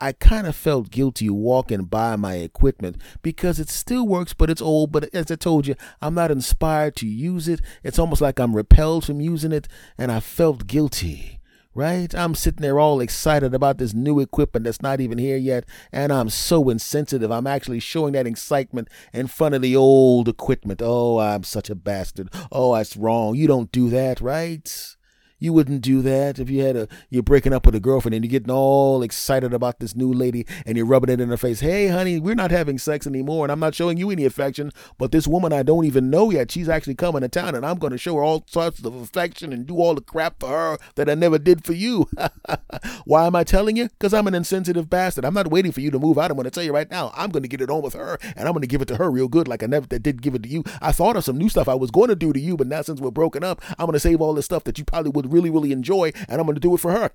I 0.00 0.12
kind 0.12 0.46
of 0.46 0.56
felt 0.56 0.90
guilty 0.90 1.30
walking 1.30 1.84
by 1.84 2.16
my 2.16 2.34
equipment 2.34 3.00
because 3.22 3.60
it 3.60 3.70
still 3.70 4.06
works, 4.06 4.34
but 4.34 4.50
it's 4.50 4.60
old. 4.60 4.90
But 4.90 5.14
as 5.14 5.30
I 5.30 5.36
told 5.36 5.66
you, 5.66 5.76
I'm 6.02 6.14
not 6.14 6.32
inspired 6.32 6.96
to 6.96 7.06
use 7.06 7.46
it. 7.46 7.60
It's 7.84 7.98
almost 7.98 8.20
like 8.20 8.40
I'm 8.40 8.56
repelled 8.56 9.04
from 9.04 9.20
using 9.20 9.52
it, 9.52 9.68
and 9.96 10.10
I 10.10 10.20
felt 10.20 10.66
guilty. 10.66 11.40
Right? 11.76 12.14
I'm 12.14 12.36
sitting 12.36 12.62
there 12.62 12.78
all 12.78 13.00
excited 13.00 13.52
about 13.52 13.78
this 13.78 13.94
new 13.94 14.20
equipment 14.20 14.62
that's 14.62 14.80
not 14.80 15.00
even 15.00 15.18
here 15.18 15.36
yet, 15.36 15.64
and 15.90 16.12
I'm 16.12 16.28
so 16.28 16.68
insensitive. 16.68 17.32
I'm 17.32 17.48
actually 17.48 17.80
showing 17.80 18.12
that 18.12 18.28
excitement 18.28 18.88
in 19.12 19.26
front 19.26 19.56
of 19.56 19.62
the 19.62 19.74
old 19.74 20.28
equipment. 20.28 20.80
Oh, 20.84 21.18
I'm 21.18 21.42
such 21.42 21.70
a 21.70 21.74
bastard. 21.74 22.28
Oh, 22.52 22.76
that's 22.76 22.96
wrong. 22.96 23.34
You 23.34 23.48
don't 23.48 23.72
do 23.72 23.90
that, 23.90 24.20
right? 24.20 24.96
You 25.44 25.52
wouldn't 25.52 25.82
do 25.82 26.00
that 26.00 26.38
if 26.38 26.48
you 26.48 26.62
had 26.62 26.74
a 26.74 26.88
you're 27.10 27.22
breaking 27.22 27.52
up 27.52 27.66
with 27.66 27.74
a 27.74 27.80
girlfriend 27.80 28.14
and 28.14 28.24
you're 28.24 28.30
getting 28.30 28.50
all 28.50 29.02
excited 29.02 29.52
about 29.52 29.78
this 29.78 29.94
new 29.94 30.10
lady 30.10 30.46
and 30.64 30.74
you're 30.74 30.86
rubbing 30.86 31.10
it 31.10 31.20
in 31.20 31.28
her 31.28 31.36
face. 31.36 31.60
Hey, 31.60 31.88
honey, 31.88 32.18
we're 32.18 32.34
not 32.34 32.50
having 32.50 32.78
sex 32.78 33.06
anymore, 33.06 33.44
and 33.44 33.52
I'm 33.52 33.60
not 33.60 33.74
showing 33.74 33.98
you 33.98 34.08
any 34.08 34.24
affection. 34.24 34.70
But 34.96 35.12
this 35.12 35.28
woman 35.28 35.52
I 35.52 35.62
don't 35.62 35.84
even 35.84 36.08
know 36.08 36.30
yet, 36.30 36.50
she's 36.50 36.66
actually 36.66 36.94
coming 36.94 37.20
to 37.20 37.28
town, 37.28 37.54
and 37.54 37.66
I'm 37.66 37.76
going 37.76 37.90
to 37.90 37.98
show 37.98 38.14
her 38.14 38.24
all 38.24 38.46
sorts 38.46 38.82
of 38.82 38.94
affection 38.94 39.52
and 39.52 39.66
do 39.66 39.76
all 39.76 39.94
the 39.94 40.00
crap 40.00 40.40
for 40.40 40.48
her 40.48 40.78
that 40.94 41.10
I 41.10 41.14
never 41.14 41.38
did 41.38 41.62
for 41.62 41.74
you. 41.74 42.08
Why 43.04 43.26
am 43.26 43.36
I 43.36 43.44
telling 43.44 43.76
you? 43.76 43.90
Because 43.90 44.14
I'm 44.14 44.26
an 44.26 44.34
insensitive 44.34 44.88
bastard. 44.88 45.26
I'm 45.26 45.34
not 45.34 45.50
waiting 45.50 45.72
for 45.72 45.82
you 45.82 45.90
to 45.90 45.98
move 45.98 46.16
out. 46.16 46.30
I'm 46.30 46.38
going 46.38 46.44
to 46.44 46.50
tell 46.50 46.64
you 46.64 46.72
right 46.72 46.90
now. 46.90 47.12
I'm 47.14 47.28
going 47.28 47.42
to 47.42 47.50
get 47.50 47.60
it 47.60 47.68
on 47.68 47.82
with 47.82 47.92
her, 47.92 48.18
and 48.34 48.48
I'm 48.48 48.54
going 48.54 48.62
to 48.62 48.66
give 48.66 48.80
it 48.80 48.88
to 48.88 48.96
her 48.96 49.10
real 49.10 49.28
good, 49.28 49.46
like 49.46 49.62
I 49.62 49.66
never 49.66 49.86
did 49.86 50.22
give 50.22 50.34
it 50.34 50.44
to 50.44 50.48
you. 50.48 50.64
I 50.80 50.90
thought 50.90 51.16
of 51.16 51.24
some 51.24 51.36
new 51.36 51.50
stuff 51.50 51.68
I 51.68 51.74
was 51.74 51.90
going 51.90 52.08
to 52.08 52.16
do 52.16 52.32
to 52.32 52.40
you, 52.40 52.56
but 52.56 52.66
now 52.66 52.80
since 52.80 52.98
we're 52.98 53.10
broken 53.10 53.44
up, 53.44 53.60
I'm 53.78 53.84
going 53.84 53.92
to 53.92 54.00
save 54.00 54.22
all 54.22 54.32
this 54.32 54.46
stuff 54.46 54.64
that 54.64 54.78
you 54.78 54.86
probably 54.86 55.10
would 55.10 55.33
really, 55.34 55.50
really 55.50 55.72
enjoy, 55.72 56.12
and 56.28 56.40
I'm 56.40 56.46
going 56.46 56.54
to 56.54 56.60
do 56.60 56.74
it 56.74 56.78
for 56.78 56.92
her. 56.92 57.10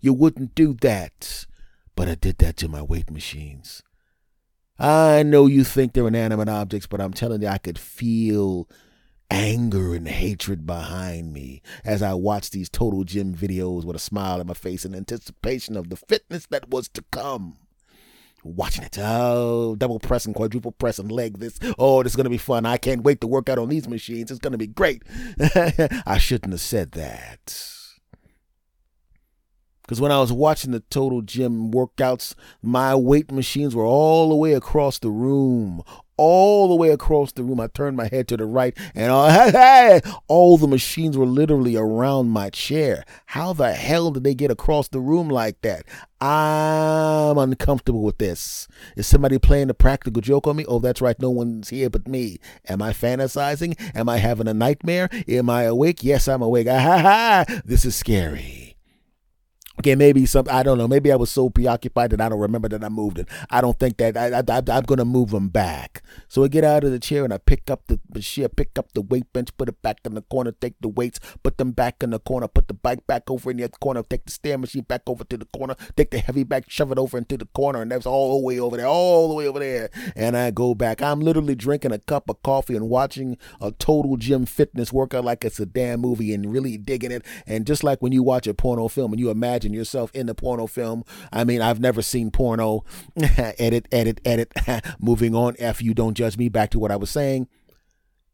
You 0.00 0.12
wouldn't 0.12 0.54
do 0.54 0.74
that. 0.82 1.46
But 1.96 2.08
I 2.08 2.14
did 2.14 2.36
that 2.38 2.58
to 2.58 2.68
my 2.68 2.82
weight 2.82 3.10
machines. 3.10 3.82
I 4.78 5.22
know 5.22 5.46
you 5.46 5.64
think 5.64 5.94
they're 5.94 6.06
inanimate 6.06 6.50
objects, 6.50 6.86
but 6.86 7.00
I'm 7.00 7.14
telling 7.14 7.40
you, 7.40 7.48
I 7.48 7.56
could 7.56 7.78
feel 7.78 8.68
anger 9.30 9.94
and 9.94 10.06
hatred 10.06 10.66
behind 10.66 11.32
me 11.32 11.62
as 11.84 12.02
I 12.02 12.12
watched 12.12 12.52
these 12.52 12.68
total 12.68 13.04
gym 13.04 13.34
videos 13.34 13.84
with 13.84 13.96
a 13.96 13.98
smile 13.98 14.40
on 14.40 14.46
my 14.46 14.54
face 14.54 14.84
in 14.84 14.94
anticipation 14.94 15.76
of 15.76 15.88
the 15.88 15.96
fitness 15.96 16.46
that 16.50 16.68
was 16.68 16.88
to 16.90 17.02
come 17.10 17.56
watching 18.46 18.84
it. 18.84 18.98
Oh, 19.00 19.76
double 19.76 19.98
press 19.98 20.26
and 20.26 20.34
quadruple 20.34 20.72
press 20.72 20.98
and 20.98 21.10
leg 21.10 21.38
this. 21.38 21.58
Oh, 21.78 22.02
this 22.02 22.12
is 22.12 22.16
going 22.16 22.24
to 22.24 22.30
be 22.30 22.38
fun. 22.38 22.66
I 22.66 22.76
can't 22.76 23.02
wait 23.02 23.20
to 23.20 23.26
work 23.26 23.48
out 23.48 23.58
on 23.58 23.68
these 23.68 23.88
machines. 23.88 24.30
It's 24.30 24.40
going 24.40 24.52
to 24.52 24.58
be 24.58 24.66
great. 24.66 25.02
I 26.06 26.18
shouldn't 26.18 26.52
have 26.52 26.60
said 26.60 26.92
that. 26.92 27.72
Because 29.82 30.00
when 30.00 30.10
I 30.10 30.18
was 30.18 30.32
watching 30.32 30.72
the 30.72 30.80
Total 30.80 31.22
Gym 31.22 31.70
workouts, 31.70 32.34
my 32.60 32.96
weight 32.96 33.30
machines 33.30 33.74
were 33.74 33.84
all 33.84 34.28
the 34.28 34.34
way 34.34 34.52
across 34.52 34.98
the 34.98 35.10
room. 35.10 35.82
All 36.16 36.68
the 36.68 36.74
way 36.74 36.90
across 36.90 37.32
the 37.32 37.42
room. 37.42 37.60
I 37.60 37.66
turned 37.68 37.96
my 37.96 38.08
head 38.08 38.28
to 38.28 38.36
the 38.36 38.46
right 38.46 38.76
and 38.94 39.10
all, 39.12 40.18
all 40.28 40.56
the 40.56 40.66
machines 40.66 41.16
were 41.16 41.26
literally 41.26 41.76
around 41.76 42.30
my 42.30 42.50
chair. 42.50 43.04
How 43.26 43.52
the 43.52 43.72
hell 43.72 44.10
did 44.10 44.24
they 44.24 44.34
get 44.34 44.50
across 44.50 44.88
the 44.88 45.00
room 45.00 45.28
like 45.28 45.60
that? 45.62 45.84
I'm 46.20 47.36
uncomfortable 47.36 48.02
with 48.02 48.18
this. 48.18 48.68
Is 48.96 49.06
somebody 49.06 49.38
playing 49.38 49.68
a 49.68 49.74
practical 49.74 50.22
joke 50.22 50.46
on 50.46 50.56
me? 50.56 50.64
Oh, 50.66 50.78
that's 50.78 51.02
right. 51.02 51.20
No 51.20 51.30
one's 51.30 51.68
here 51.68 51.90
but 51.90 52.08
me. 52.08 52.38
Am 52.68 52.80
I 52.80 52.92
fantasizing? 52.92 53.78
Am 53.94 54.08
I 54.08 54.16
having 54.16 54.48
a 54.48 54.54
nightmare? 54.54 55.10
Am 55.28 55.50
I 55.50 55.64
awake? 55.64 56.02
Yes, 56.02 56.28
I'm 56.28 56.42
awake. 56.42 56.66
Ah, 56.76 56.80
ha, 56.80 56.98
ha. 56.98 57.60
This 57.64 57.84
is 57.84 57.94
scary. 57.96 58.65
Okay, 59.78 59.94
maybe 59.94 60.24
some 60.24 60.46
I 60.50 60.62
don't 60.62 60.78
know. 60.78 60.88
Maybe 60.88 61.12
I 61.12 61.16
was 61.16 61.30
so 61.30 61.50
preoccupied 61.50 62.10
that 62.10 62.20
I 62.20 62.28
don't 62.28 62.40
remember 62.40 62.68
that 62.68 62.82
I 62.82 62.88
moved 62.88 63.18
it. 63.18 63.28
I 63.50 63.60
don't 63.60 63.78
think 63.78 63.98
that 63.98 64.16
I, 64.16 64.38
am 64.38 64.82
going 64.84 64.98
to 64.98 65.04
move 65.04 65.30
them 65.30 65.48
back. 65.48 66.02
So 66.28 66.44
I 66.44 66.48
get 66.48 66.64
out 66.64 66.84
of 66.84 66.90
the 66.90 66.98
chair 66.98 67.24
and 67.24 67.32
I 67.32 67.38
pick 67.38 67.70
up 67.70 67.86
the 67.86 68.00
machine, 68.12 68.48
pick 68.48 68.78
up 68.78 68.92
the 68.92 69.02
weight 69.02 69.30
bench, 69.32 69.54
put 69.56 69.68
it 69.68 69.82
back 69.82 69.98
in 70.04 70.14
the 70.14 70.22
corner, 70.22 70.52
take 70.52 70.74
the 70.80 70.88
weights, 70.88 71.20
put 71.42 71.58
them 71.58 71.72
back 71.72 72.02
in 72.02 72.10
the 72.10 72.18
corner, 72.18 72.48
put 72.48 72.68
the 72.68 72.74
bike 72.74 73.06
back 73.06 73.30
over 73.30 73.50
in 73.50 73.58
the 73.58 73.64
other 73.64 73.76
corner, 73.80 74.02
take 74.02 74.24
the 74.24 74.32
stair 74.32 74.56
machine 74.56 74.82
back 74.82 75.02
over 75.06 75.24
to 75.24 75.36
the 75.36 75.44
corner, 75.46 75.76
take 75.96 76.10
the 76.10 76.18
heavy 76.18 76.42
bag, 76.42 76.64
shove 76.68 76.90
it 76.90 76.98
over 76.98 77.18
into 77.18 77.36
the 77.36 77.46
corner, 77.46 77.82
and 77.82 77.90
that's 77.90 78.06
all 78.06 78.38
the 78.38 78.46
way 78.46 78.58
over 78.58 78.76
there, 78.76 78.86
all 78.86 79.28
the 79.28 79.34
way 79.34 79.46
over 79.46 79.58
there. 79.58 79.90
And 80.14 80.36
I 80.36 80.50
go 80.50 80.74
back. 80.74 81.02
I'm 81.02 81.20
literally 81.20 81.54
drinking 81.54 81.92
a 81.92 81.98
cup 81.98 82.30
of 82.30 82.42
coffee 82.42 82.76
and 82.76 82.88
watching 82.88 83.36
a 83.60 83.72
total 83.72 84.16
gym 84.16 84.46
fitness 84.46 84.92
workout 84.92 85.24
like 85.24 85.44
it's 85.44 85.60
a 85.60 85.66
damn 85.66 86.00
movie 86.00 86.32
and 86.32 86.50
really 86.50 86.78
digging 86.78 87.10
it. 87.10 87.24
And 87.46 87.66
just 87.66 87.84
like 87.84 88.00
when 88.00 88.12
you 88.12 88.22
watch 88.22 88.46
a 88.46 88.54
porno 88.54 88.88
film 88.88 89.12
and 89.12 89.20
you 89.20 89.30
imagine 89.30 89.65
imagine 89.66 89.74
yourself 89.76 90.10
in 90.14 90.26
the 90.26 90.34
porno 90.34 90.66
film. 90.66 91.04
I 91.32 91.44
mean, 91.44 91.60
I've 91.60 91.80
never 91.80 92.02
seen 92.02 92.30
porno. 92.30 92.84
edit, 93.36 93.88
edit, 93.90 94.20
edit. 94.24 94.52
Moving 95.00 95.34
on. 95.34 95.56
F 95.58 95.82
you 95.82 95.94
don't 95.94 96.14
judge 96.14 96.36
me. 96.38 96.48
Back 96.48 96.70
to 96.70 96.78
what 96.78 96.90
I 96.90 96.96
was 96.96 97.10
saying 97.10 97.48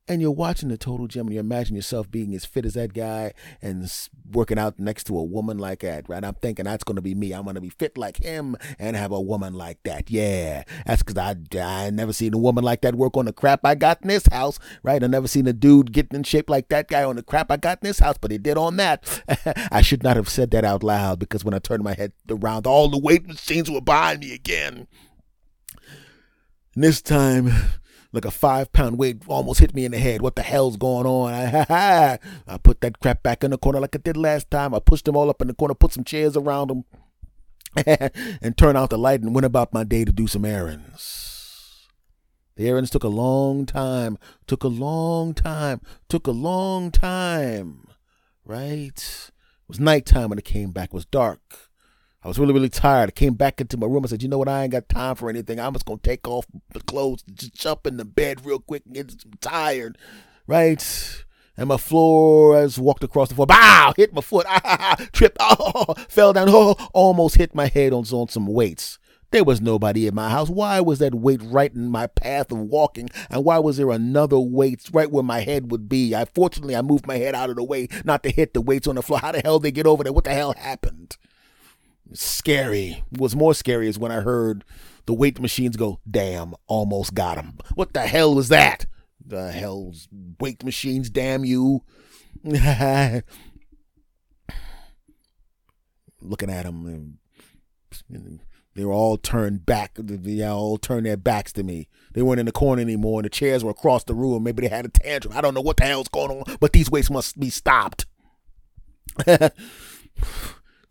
and 0.09 0.21
you're 0.21 0.33
watching 0.33 0.69
the 0.69 0.77
total 0.77 1.07
gym 1.07 1.27
and 1.27 1.35
you 1.35 1.41
imagine 1.41 1.77
yourself 1.77 2.11
being 2.11 2.35
as 2.35 2.45
fit 2.45 2.67
as 2.67 2.75
that 2.75 2.93
guy 2.93 3.33
and 3.61 3.91
working 4.33 4.59
out 4.59 4.79
next 4.79 5.05
to 5.05 5.17
a 5.17 5.23
woman 5.23 5.59
like 5.59 5.81
that, 5.81 6.09
right? 6.09 6.25
I'm 6.25 6.35
thinking 6.35 6.65
that's 6.65 6.83
going 6.83 6.97
to 6.97 7.03
be 7.03 7.15
me. 7.15 7.33
I'm 7.33 7.45
going 7.45 7.55
to 7.55 7.61
be 7.61 7.69
fit 7.69 7.97
like 7.97 8.17
him 8.17 8.57
and 8.81 8.97
have 8.97 9.13
a 9.13 9.21
woman 9.21 9.55
like 9.55 9.79
that. 9.85 10.11
Yeah, 10.11 10.65
that's 10.87 11.05
because 11.05 11.19
I, 11.19 11.37
I 11.61 11.91
never 11.91 12.13
seen 12.13 12.35
a 12.35 12.39
woman 12.39 12.65
like 12.65 12.81
that 12.83 12.97
work 12.97 13.17
on 13.17 13.27
the 13.27 13.33
crap 13.33 13.61
I 13.65 13.77
got 13.77 14.03
in 14.03 14.09
this 14.09 14.27
house, 14.33 14.59
right? 14.83 15.03
I 15.03 15.07
never 15.07 15.29
seen 15.29 15.47
a 15.47 15.53
dude 15.53 15.93
getting 15.93 16.17
in 16.17 16.25
shape 16.25 16.51
like 16.51 16.69
that 16.69 16.89
guy 16.89 17.05
on 17.05 17.17
the 17.17 17.23
crap 17.23 17.53
I 17.53 17.57
got 17.57 17.79
in 17.83 17.87
this 17.87 18.01
house, 18.01 18.17
but 18.21 18.33
he 18.33 18.39
did 18.39 18.59
on 18.59 18.77
that. 18.79 19.23
I 19.71 19.83
should 19.83 20.03
not 20.03 20.17
have 20.17 20.29
said 20.29 20.51
that 20.51 20.65
out 20.65 20.83
loud 20.83 21.21
because 21.21 21.45
when 21.45 21.55
I 21.55 21.61
turned 21.61 21.85
my 21.85 21.95
head 21.95 22.13
around, 22.29 22.67
all 22.67 22.89
the 22.89 22.99
weight 22.99 23.27
machines 23.27 23.71
were 23.71 23.81
behind 23.81 24.21
me 24.21 24.35
again. 24.35 24.89
And 26.75 26.83
this 26.83 27.03
time, 27.03 27.53
like 28.13 28.25
a 28.25 28.31
five 28.31 28.73
pound 28.73 28.99
weight 28.99 29.23
almost 29.27 29.61
hit 29.61 29.75
me 29.75 29.85
in 29.85 29.93
the 29.93 29.99
head. 29.99 30.23
What 30.23 30.37
the 30.37 30.43
hell's 30.43 30.77
going 30.77 31.07
on? 31.07 31.33
I, 31.33 32.19
I 32.47 32.59
put 32.59 32.81
that 32.83 33.01
crap 33.01 33.23
back 33.23 33.43
in 33.43 33.51
the 33.51 33.59
corner 33.59 33.81
like 33.81 33.97
I 33.97 33.99
did 33.99 34.17
last 34.17 34.51
time. 34.51 34.75
I 34.75 34.81
pushed 34.81 35.07
them 35.07 35.17
all 35.17 35.31
up 35.31 35.41
in 35.41 35.49
the 35.49 35.55
corner, 35.55 35.75
put 35.75 35.93
some 35.93 36.05
chairs 36.05 36.37
around 36.37 36.69
them, 36.69 36.85
and 38.43 38.57
turned 38.57 38.77
out 38.77 38.91
the 38.91 38.99
light 38.99 39.23
and 39.23 39.35
went 39.35 39.47
about 39.47 39.73
my 39.73 39.85
day 39.85 40.05
to 40.05 40.13
do 40.13 40.27
some 40.27 40.45
errands. 40.45 41.89
The 42.57 42.69
errands 42.69 42.91
took 42.91 43.05
a 43.05 43.09
long 43.09 43.65
time, 43.65 44.19
took 44.47 44.63
a 44.63 44.69
long 44.69 45.33
time, 45.33 45.81
took 46.09 46.27
a 46.27 46.33
long 46.33 46.91
time, 46.91 47.89
right? 48.45 48.89
It 48.89 49.69
was 49.69 49.81
nighttime 49.81 50.29
when 50.29 50.39
it 50.39 50.45
came 50.45 50.71
back. 50.71 50.91
It 50.91 50.95
was 50.95 51.07
dark. 51.07 51.72
I 52.25 52.29
was 52.29 52.39
really, 52.39 52.53
really 52.53 52.69
tired. 52.69 53.09
I 53.09 53.13
came 53.13 53.35
back 53.35 53.61
into 53.61 53.77
my 53.77 53.87
room. 53.87 54.05
I 54.05 54.09
said, 54.09 54.23
you 54.23 54.29
know 54.29 54.39
what? 54.39 54.49
I 54.49 54.63
ain't 54.63 54.73
got 54.73 54.89
time 54.89 55.17
for 55.17 55.29
anything. 55.29 55.59
I'm 55.59 55.73
just 55.73 55.85
going 55.85 55.99
to 55.99 56.09
take 56.09 56.29
off 56.29 56.47
the 56.73 56.81
clothes, 56.81 57.25
just 57.35 57.55
jump 57.55 57.87
in 57.87 57.97
the 57.97 58.05
bed 58.05 58.47
real 58.47 58.61
quick 58.61 58.85
and 58.87 58.95
get 58.95 59.41
tired, 59.41 59.99
right? 60.47 61.25
And 61.57 61.69
my 61.69 61.77
floor, 61.77 62.59
I 62.59 62.65
just 62.65 62.79
walked 62.79 63.05
across 63.05 63.29
the 63.29 63.35
floor. 63.35 63.47
Bow! 63.47 63.93
Hit 63.97 64.15
my 64.15 64.21
foot. 64.21 64.47
Ah, 64.65 64.97
tripped. 65.13 65.37
Oh, 65.41 65.95
fell 66.09 66.33
down. 66.33 66.49
Oh, 66.53 66.77
almost 66.95 67.37
hit 67.37 67.55
my 67.55 67.67
head 67.67 67.93
on, 67.93 68.05
on 68.13 68.29
some 68.29 68.47
weights. 68.47 68.99
There 69.33 69.45
was 69.45 69.61
nobody 69.63 70.07
in 70.07 70.15
my 70.15 70.29
house. 70.29 70.51
Why 70.51 70.81
was 70.81 70.99
that 70.99 71.15
weight 71.15 71.41
right 71.43 71.75
in 71.75 71.89
my 71.89 72.07
path 72.07 72.53
of 72.53 72.59
walking? 72.59 73.09
And 73.31 73.45
why 73.45 73.59
was 73.59 73.79
there 73.79 73.91
another 73.91 74.39
weight 74.39 74.89
right 74.93 75.11
where 75.11 75.23
my 75.23 75.41
head 75.41 75.71
would 75.71 75.89
be? 75.89 76.15
I 76.15 76.27
fortunately 76.27 76.77
I 76.77 76.83
moved 76.83 77.07
my 77.07 77.17
head 77.17 77.35
out 77.35 77.49
of 77.49 77.57
the 77.57 77.65
way 77.65 77.89
not 78.05 78.23
to 78.25 78.31
hit 78.31 78.53
the 78.53 78.61
weights 78.61 78.87
on 78.87 78.97
the 78.97 79.03
floor. 79.03 79.21
How 79.21 79.33
the 79.33 79.41
hell 79.41 79.59
did 79.59 79.65
they 79.65 79.73
get 79.73 79.87
over 79.87 80.05
there? 80.05 80.13
What 80.13 80.25
the 80.25 80.35
hell 80.35 80.53
happened? 80.53 81.17
Scary. 82.15 83.05
What's 83.11 83.35
more 83.35 83.55
scary 83.55 83.89
is 83.89 83.99
when 83.99 84.13
I 84.13 84.21
heard 84.21 84.65
the 85.07 85.15
weight 85.15 85.41
machines 85.41 85.77
go, 85.77 86.01
damn, 86.09 86.55
almost 86.67 87.15
got 87.15 87.39
him. 87.39 87.59
What 87.75 87.93
the 87.93 88.03
hell 88.03 88.35
was 88.35 88.49
that? 88.49 88.87
The 89.25 89.53
hell's 89.53 90.09
weight 90.41 90.65
machines, 90.65 91.11
damn 91.11 91.45
you. 91.45 91.83
Looking 92.45 93.23
at 96.51 96.65
them, 96.65 97.19
they 98.75 98.85
were 98.85 98.93
all 98.93 99.19
turned 99.19 99.67
back. 99.67 99.93
They 99.97 100.47
all 100.47 100.79
turned 100.79 101.07
their 101.07 101.17
backs 101.17 101.53
to 101.55 101.63
me. 101.63 101.89
They 102.15 102.23
weren't 102.23 102.41
in 102.41 102.47
the 102.47 102.53
corner 102.53 102.81
anymore, 102.81 103.21
and 103.21 103.27
the 103.27 103.31
chairs 103.31 103.63
were 103.63 103.71
across 103.71 104.05
the 104.05 104.15
room. 104.15 104.45
Maybe 104.45 104.63
they 104.63 104.75
had 104.75 104.87
a 104.87 104.89
tantrum. 104.89 105.37
I 105.37 105.41
don't 105.41 105.55
know 105.55 105.61
what 105.61 105.77
the 105.77 105.85
hell's 105.85 106.09
going 106.09 106.31
on, 106.31 106.57
but 106.61 106.73
these 106.73 106.91
weights 106.91 107.11
must 107.11 107.39
be 107.39 107.51
stopped. 107.51 108.07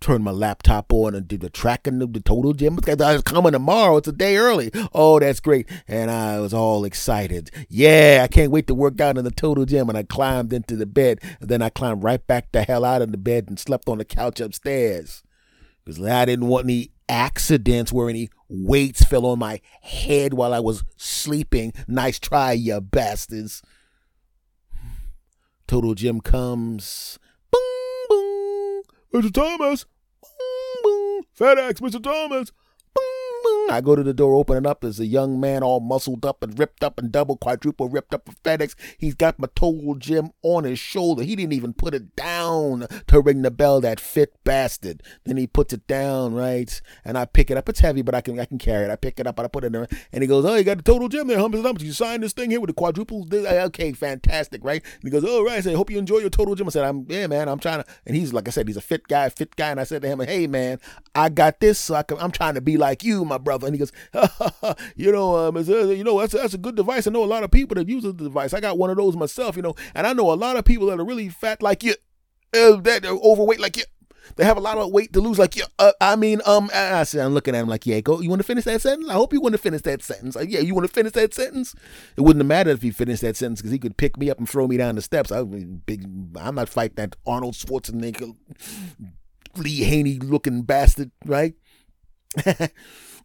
turned 0.02 0.24
my 0.24 0.32
laptop 0.32 0.92
on 0.92 1.16
and 1.16 1.28
did 1.28 1.42
the 1.42 1.50
tracking 1.50 2.02
of 2.02 2.14
the 2.14 2.20
total 2.20 2.54
gym. 2.54 2.78
I 2.88 3.14
was 3.14 3.22
coming 3.22 3.54
tomorrow. 3.54 3.98
It's 3.98 4.08
a 4.08 4.12
day 4.12 4.36
early. 4.36 4.72
Oh, 4.94 5.20
that's 5.20 5.40
great. 5.40 5.70
And 5.88 6.12
I 6.12 6.40
was 6.40 6.54
all 6.54 6.84
excited. 6.84 7.52
Yeah, 7.70 8.22
I 8.24 8.28
can't 8.28 8.52
wait 8.52 8.68
to 8.68 8.76
work 8.76 9.00
out 9.00 9.18
in 9.18 9.24
the 9.24 9.32
total 9.32 9.66
gym. 9.66 9.88
And 9.88 9.98
I 9.98 10.04
climbed 10.04 10.52
into 10.52 10.76
the 10.76 10.86
bed. 10.86 11.20
And 11.40 11.50
then 11.50 11.62
I 11.62 11.70
climbed 11.70 12.04
right 12.04 12.26
back 12.26 12.52
the 12.52 12.64
hell 12.64 12.84
out 12.84 13.02
of 13.02 13.12
the 13.12 13.18
bed 13.18 13.46
and 13.48 13.58
slept 13.60 13.88
on 13.88 14.00
the 14.00 14.06
couch 14.06 14.42
upstairs. 14.42 15.24
Because 15.86 16.04
I 16.04 16.26
didn't 16.26 16.48
want 16.48 16.66
any 16.66 16.92
accidents 17.08 17.94
where 17.94 18.10
any 18.10 18.30
weights 18.48 19.04
fell 19.04 19.26
on 19.26 19.40
my 19.40 19.62
head 19.82 20.34
while 20.34 20.54
I 20.54 20.60
was 20.60 20.84
sleeping. 20.98 21.74
Nice 21.88 22.20
try, 22.20 22.54
you 22.54 22.82
bastards. 22.82 23.62
Total 25.68 25.94
Gym 25.94 26.20
comes. 26.22 27.18
Boom, 27.52 27.62
boom. 28.10 28.84
Mr. 29.14 29.34
Thomas, 29.34 29.86
FedEx, 31.38 31.80
Mr. 31.80 32.02
Thomas. 32.02 32.52
I 33.72 33.82
go 33.82 33.96
to 33.96 34.04
the 34.04 34.14
door, 34.14 34.36
open 34.36 34.58
it 34.58 34.66
up. 34.66 34.82
There's 34.82 35.00
a 35.00 35.06
young 35.06 35.40
man 35.40 35.64
all 35.64 35.80
muscled 35.80 36.26
up 36.26 36.44
and 36.44 36.58
ripped 36.58 36.84
up 36.84 37.00
and 37.00 37.12
double, 37.12 37.38
quadruple 37.38 37.90
ripped 37.90 38.14
up 38.14 38.26
for 38.26 38.34
FedEx. 38.44 38.76
He's 38.98 39.16
got 39.16 39.40
my 39.40 39.48
total 39.56 39.96
gym 39.96 40.32
on 40.42 40.64
his 40.64 40.80
shoulder. 40.80 41.24
He 41.24 41.36
didn't 41.36 41.54
even 41.54 41.74
put 41.74 41.94
it 41.94 42.16
down 42.16 42.88
to 43.08 43.22
ring 43.22 43.42
the 43.42 43.52
bell, 43.52 43.82
that 43.82 44.00
fit 44.00 44.34
bastard. 44.44 45.04
Then 45.26 45.38
he 45.38 45.48
puts 45.48 45.74
it 45.74 45.88
down, 45.88 46.34
right? 46.34 46.82
And 47.06 47.18
I 47.18 47.26
pick 47.26 47.50
it 47.52 47.58
up. 47.58 47.70
It's 47.70 47.80
heavy, 47.80 48.02
but 48.02 48.16
I 48.16 48.22
can 48.22 48.40
I 48.40 48.46
can 48.46 48.58
carry 48.58 48.86
it. 48.86 48.92
I 48.92 48.96
pick 48.96 49.20
it 49.20 49.28
up 49.28 49.38
and 49.40 49.46
I 49.46 49.50
put 49.50 49.64
it 49.64 49.68
in 49.68 49.74
there. 49.74 49.88
And 50.12 50.22
he 50.24 50.28
goes, 50.28 50.46
Oh, 50.46 50.56
you 50.56 50.64
got 50.64 50.78
the 50.78 50.84
total 50.84 51.08
gym 51.08 51.28
there, 51.28 51.40
Humpers 51.40 51.60
and 51.60 51.68
Humps. 51.68 51.84
You 51.84 51.94
signed 51.94 52.24
this 52.24 52.34
thing 52.34 52.52
here 52.52 52.60
with 52.60 52.70
the 52.70 52.74
quadruple. 52.74 53.28
Okay, 53.32 53.94
fantastic, 53.94 54.64
right? 54.64 54.84
And 54.84 55.04
he 55.04 55.10
goes, 55.10 55.24
Oh, 55.26 55.44
right. 55.44 55.58
I 55.58 55.62
said, 55.62 55.76
Hope 55.76 55.90
you 55.90 56.00
enjoy 56.00 56.20
your 56.20 56.30
total 56.30 56.56
gym. 56.56 56.68
I 56.68 56.72
said, 56.72 56.86
I'm, 56.86 57.06
yeah, 57.10 57.28
man, 57.28 57.48
I'm 57.48 57.60
trying 57.60 57.84
to. 57.84 57.90
And 58.06 58.16
he's, 58.16 58.34
like 58.34 58.48
I 58.48 58.52
said, 58.52 58.68
he's 58.68 58.78
a 58.78 58.82
fit 58.82 59.08
guy, 59.08 59.30
fit 59.30 59.56
guy. 59.56 59.72
And 59.72 59.80
I 59.80 59.84
said 59.84 60.02
to 60.02 60.08
him, 60.08 60.20
Hey, 60.20 60.48
man, 60.48 60.80
I 61.16 61.30
got 61.30 61.60
this. 61.60 61.80
So 61.80 61.96
I 61.96 62.04
can, 62.04 62.18
I'm 62.18 62.32
trying 62.32 62.56
to 62.56 62.62
be 62.62 62.78
like 62.78 63.04
you, 63.04 63.26
my 63.26 63.38
brother. 63.38 63.61
And 63.64 63.76
he 63.76 63.80
goes, 63.80 63.92
you 64.96 65.12
know, 65.12 65.36
um, 65.38 65.58
you 65.58 66.04
know, 66.04 66.20
that's 66.20 66.34
that's 66.34 66.54
a 66.54 66.58
good 66.58 66.76
device. 66.76 67.08
I 67.08 67.12
know 67.12 67.24
a 67.24 67.26
lot 67.26 67.44
of 67.44 67.52
people 67.52 67.76
that 67.76 67.88
use 67.88 68.04
the 68.04 68.14
device. 68.14 68.54
I 68.54 68.60
got 68.60 68.78
one 68.78 68.90
of 68.90 68.98
those 68.98 69.16
myself, 69.16 69.56
you 69.56 69.62
know, 69.62 69.76
and 69.96 70.06
I 70.08 70.14
know 70.14 70.32
a 70.32 70.36
lot 70.36 70.58
of 70.58 70.66
people 70.66 70.88
that 70.88 71.00
are 71.00 71.06
really 71.06 71.30
fat 71.30 71.62
like 71.62 71.84
you, 71.84 71.96
uh, 72.54 72.78
that 72.78 73.06
are 73.06 73.18
overweight 73.18 73.60
like 73.60 73.78
you. 73.78 73.84
They 74.36 74.46
have 74.46 74.58
a 74.58 74.62
lot 74.62 74.78
of 74.78 74.92
weight 74.92 75.14
to 75.14 75.22
lose, 75.22 75.40
like 75.40 75.56
you. 75.56 75.64
Uh, 75.80 75.92
I 76.00 76.16
mean, 76.16 76.42
um, 76.46 76.70
I 76.74 77.04
said, 77.04 77.26
I'm 77.26 77.34
looking 77.34 77.56
at 77.56 77.62
him 77.62 77.68
like, 77.68 77.86
yeah, 77.86 78.00
go. 78.02 78.22
You 78.22 78.30
want 78.30 78.40
to 78.40 78.46
finish 78.46 78.64
that 78.66 78.82
sentence? 78.82 79.10
I 79.10 79.14
hope 79.14 79.34
you 79.34 79.42
want 79.42 79.54
to 79.54 79.60
finish 79.60 79.82
that 79.82 80.04
sentence. 80.04 80.36
Like, 80.36 80.50
yeah, 80.50 80.60
you 80.60 80.74
want 80.74 80.88
to 80.88 80.94
finish 80.94 81.14
that 81.14 81.34
sentence? 81.34 81.76
It 82.16 82.22
wouldn't 82.22 82.42
have 82.42 82.48
mattered 82.48 82.72
if 82.72 82.82
he 82.82 82.92
finished 82.92 83.22
that 83.22 83.36
sentence 83.36 83.62
because 83.62 83.72
he 83.72 83.80
could 83.80 83.98
pick 83.98 84.18
me 84.18 84.30
up 84.30 84.38
and 84.38 84.48
throw 84.48 84.68
me 84.68 84.78
down 84.78 84.96
the 84.96 85.02
steps. 85.02 85.32
I 85.32 85.44
big. 85.44 86.06
I'm 86.40 86.56
not 86.56 86.70
fighting 86.70 86.96
that 86.96 87.16
Arnold 87.26 87.56
Schwarzenegger, 87.56 88.36
Lee 89.58 89.84
Haney 89.84 90.20
looking 90.20 90.62
bastard, 90.64 91.12
right? 91.26 91.54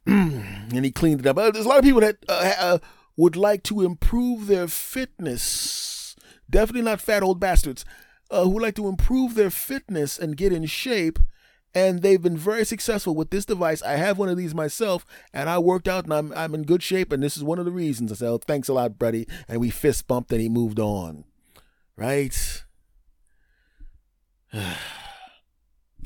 and 0.72 0.84
he 0.84 0.92
cleaned 0.92 1.20
it 1.20 1.26
up. 1.26 1.36
Uh, 1.36 1.50
there's 1.50 1.64
a 1.66 1.68
lot 1.68 1.78
of 1.78 1.84
people 1.84 2.00
that 2.00 2.16
uh, 2.28 2.52
uh, 2.58 2.78
would 3.16 3.34
like 3.34 3.62
to 3.64 3.82
improve 3.82 4.46
their 4.46 4.68
fitness. 4.68 6.14
Definitely 6.48 6.82
not 6.82 7.00
fat 7.00 7.24
old 7.24 7.40
bastards 7.40 7.84
uh, 8.30 8.44
who 8.44 8.58
like 8.58 8.76
to 8.76 8.86
improve 8.86 9.34
their 9.34 9.50
fitness 9.50 10.18
and 10.18 10.36
get 10.36 10.52
in 10.52 10.64
shape. 10.66 11.18
And 11.74 12.02
they've 12.02 12.22
been 12.22 12.38
very 12.38 12.64
successful 12.64 13.14
with 13.14 13.30
this 13.30 13.44
device. 13.44 13.82
I 13.82 13.96
have 13.96 14.16
one 14.16 14.30
of 14.30 14.38
these 14.38 14.54
myself, 14.54 15.04
and 15.34 15.50
I 15.50 15.58
worked 15.58 15.88
out, 15.88 16.04
and 16.04 16.14
I'm 16.14 16.32
I'm 16.32 16.54
in 16.54 16.62
good 16.62 16.82
shape. 16.82 17.12
And 17.12 17.22
this 17.22 17.36
is 17.36 17.44
one 17.44 17.58
of 17.58 17.66
the 17.66 17.70
reasons. 17.70 18.10
I 18.10 18.14
said, 18.14 18.28
oh, 18.28 18.38
"Thanks 18.38 18.68
a 18.68 18.72
lot, 18.72 18.98
buddy." 18.98 19.28
And 19.46 19.60
we 19.60 19.68
fist 19.68 20.06
bumped, 20.06 20.32
and 20.32 20.40
he 20.40 20.48
moved 20.48 20.80
on. 20.80 21.24
Right. 21.94 22.64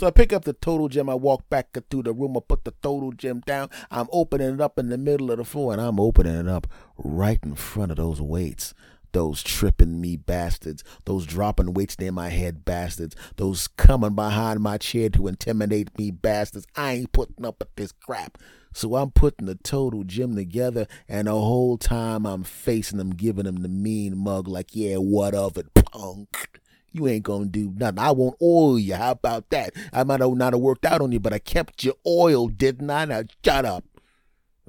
So 0.00 0.06
I 0.06 0.10
pick 0.12 0.32
up 0.32 0.46
the 0.46 0.54
total 0.54 0.88
gym. 0.88 1.10
I 1.10 1.14
walk 1.14 1.50
back 1.50 1.76
through 1.90 2.04
the 2.04 2.14
room. 2.14 2.34
I 2.34 2.40
put 2.40 2.64
the 2.64 2.72
total 2.80 3.12
gym 3.12 3.40
down. 3.40 3.68
I'm 3.90 4.08
opening 4.10 4.54
it 4.54 4.58
up 4.58 4.78
in 4.78 4.88
the 4.88 4.96
middle 4.96 5.30
of 5.30 5.36
the 5.36 5.44
floor, 5.44 5.74
and 5.74 5.82
I'm 5.82 6.00
opening 6.00 6.36
it 6.36 6.48
up 6.48 6.66
right 6.96 7.38
in 7.42 7.54
front 7.54 7.90
of 7.90 7.98
those 7.98 8.18
weights 8.18 8.72
those 9.12 9.42
tripping 9.42 10.00
me 10.00 10.16
bastards, 10.16 10.84
those 11.04 11.26
dropping 11.26 11.74
weights 11.74 11.98
near 11.98 12.12
my 12.12 12.28
head 12.28 12.64
bastards, 12.64 13.14
those 13.36 13.66
coming 13.66 14.14
behind 14.14 14.60
my 14.60 14.78
chair 14.78 15.10
to 15.10 15.26
intimidate 15.26 15.98
me 15.98 16.12
bastards. 16.12 16.64
I 16.76 16.92
ain't 16.92 17.12
putting 17.12 17.44
up 17.44 17.58
with 17.58 17.74
this 17.74 17.90
crap. 17.92 18.38
So 18.72 18.94
I'm 18.94 19.10
putting 19.10 19.46
the 19.46 19.56
total 19.56 20.04
gym 20.04 20.34
together, 20.36 20.86
and 21.08 21.26
the 21.26 21.32
whole 21.32 21.76
time 21.76 22.24
I'm 22.24 22.44
facing 22.44 22.98
them, 22.98 23.10
giving 23.10 23.44
them 23.44 23.62
the 23.62 23.68
mean 23.68 24.16
mug, 24.16 24.48
like, 24.48 24.76
yeah, 24.76 24.96
what 24.96 25.34
of 25.34 25.58
it, 25.58 25.74
punk? 25.74 26.60
You 26.92 27.08
ain't 27.08 27.22
gonna 27.22 27.46
do 27.46 27.72
nothing. 27.76 27.98
I 27.98 28.10
won't 28.10 28.36
oil 28.42 28.78
you. 28.78 28.94
How 28.94 29.12
about 29.12 29.50
that? 29.50 29.74
I 29.92 30.04
might 30.04 30.20
have 30.20 30.34
not 30.34 30.52
have 30.52 30.60
worked 30.60 30.84
out 30.84 31.00
on 31.00 31.12
you, 31.12 31.20
but 31.20 31.32
I 31.32 31.38
kept 31.38 31.84
you 31.84 31.94
oiled, 32.06 32.58
didn't 32.58 32.90
I? 32.90 33.04
Now 33.04 33.22
shut 33.44 33.64
up. 33.64 33.84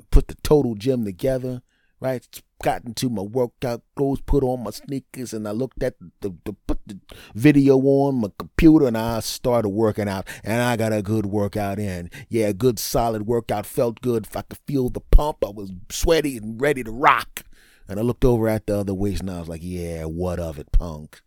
Put 0.09 0.27
the 0.27 0.35
total 0.43 0.75
gym 0.75 1.05
together, 1.05 1.61
right? 1.99 2.25
got 2.61 2.83
into 2.85 3.09
my 3.09 3.21
workout 3.21 3.81
clothes, 3.95 4.21
put 4.21 4.43
on 4.43 4.63
my 4.63 4.71
sneakers, 4.71 5.33
and 5.33 5.47
I 5.47 5.51
looked 5.51 5.83
at 5.83 5.95
the, 6.21 6.35
the 6.45 6.53
put 6.67 6.79
the 6.85 6.99
video 7.33 7.77
on 7.77 8.21
my 8.21 8.29
computer, 8.37 8.87
and 8.87 8.97
I 8.97 9.19
started 9.19 9.69
working 9.69 10.07
out, 10.07 10.27
and 10.43 10.61
I 10.61 10.77
got 10.77 10.93
a 10.93 11.01
good 11.01 11.25
workout 11.25 11.79
in. 11.79 12.09
Yeah, 12.29 12.47
a 12.47 12.53
good 12.53 12.79
solid 12.79 13.25
workout. 13.25 13.65
Felt 13.65 14.01
good. 14.01 14.25
If 14.25 14.35
I 14.35 14.43
could 14.43 14.59
feel 14.67 14.89
the 14.89 15.01
pump, 15.01 15.43
I 15.45 15.49
was 15.49 15.71
sweaty 15.89 16.37
and 16.37 16.61
ready 16.61 16.83
to 16.83 16.91
rock. 16.91 17.43
And 17.87 17.99
I 17.99 18.03
looked 18.03 18.23
over 18.23 18.47
at 18.47 18.67
the 18.67 18.77
other 18.77 18.93
waist, 18.93 19.21
and 19.21 19.31
I 19.31 19.39
was 19.39 19.49
like, 19.49 19.61
"Yeah, 19.63 20.05
what 20.05 20.39
of 20.39 20.59
it, 20.59 20.71
punk?" 20.71 21.21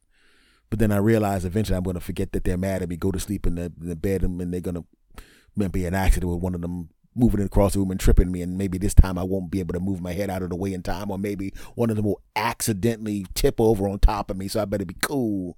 But 0.75 0.81
then 0.81 0.91
I 0.91 0.97
realized 0.97 1.45
eventually 1.45 1.77
I'm 1.77 1.85
going 1.85 1.95
to 1.95 2.01
forget 2.01 2.33
that 2.33 2.43
they're 2.43 2.57
mad 2.57 2.83
at 2.83 2.89
me, 2.89 2.97
go 2.97 3.13
to 3.13 3.21
sleep 3.21 3.47
in 3.47 3.55
the, 3.55 3.73
in 3.81 3.91
the 3.91 3.95
bed, 3.95 4.25
and 4.25 4.53
they're 4.53 4.61
going 4.61 4.75
to 4.75 5.69
be 5.69 5.87
an 5.87 5.95
accident 5.95 6.33
with 6.33 6.43
one 6.43 6.53
of 6.53 6.63
them 6.63 6.89
moving 7.15 7.41
across 7.41 7.75
the 7.75 7.79
room 7.79 7.93
and 7.93 8.01
tripping 8.01 8.33
me, 8.33 8.43
and 8.43 8.59
maybe 8.59 8.77
this 8.77 8.93
time 8.93 9.17
I 9.17 9.23
won't 9.23 9.53
be 9.53 9.61
able 9.61 9.75
to 9.75 9.79
move 9.79 10.01
my 10.01 10.15
head 10.15 10.31
out 10.31 10.43
of 10.43 10.51
the 10.51 10.57
way 10.57 10.73
in 10.73 10.83
time, 10.83 11.13
or 11.13 11.17
maybe 11.17 11.53
one 11.77 11.91
of 11.91 11.97
them 11.97 12.07
will 12.07 12.21
accidentally 12.35 13.25
tip 13.35 13.61
over 13.61 13.87
on 13.87 14.01
top 14.01 14.33
of 14.33 14.37
me, 14.37 14.49
so 14.49 14.61
I 14.61 14.65
better 14.65 14.85
be 14.85 14.97
cool. 15.01 15.57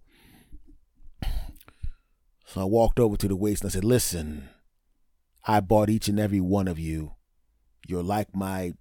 So 2.45 2.61
I 2.61 2.65
walked 2.65 3.01
over 3.01 3.17
to 3.17 3.27
the 3.27 3.37
waist 3.37 3.63
and 3.63 3.71
I 3.71 3.73
said, 3.73 3.85
Listen, 3.85 4.51
I 5.47 5.61
bought 5.61 5.89
each 5.89 6.09
and 6.09 6.21
every 6.21 6.41
one 6.41 6.69
of 6.69 6.79
you. 6.79 7.15
You're 7.89 8.03
like 8.03 8.37
my 8.37 8.75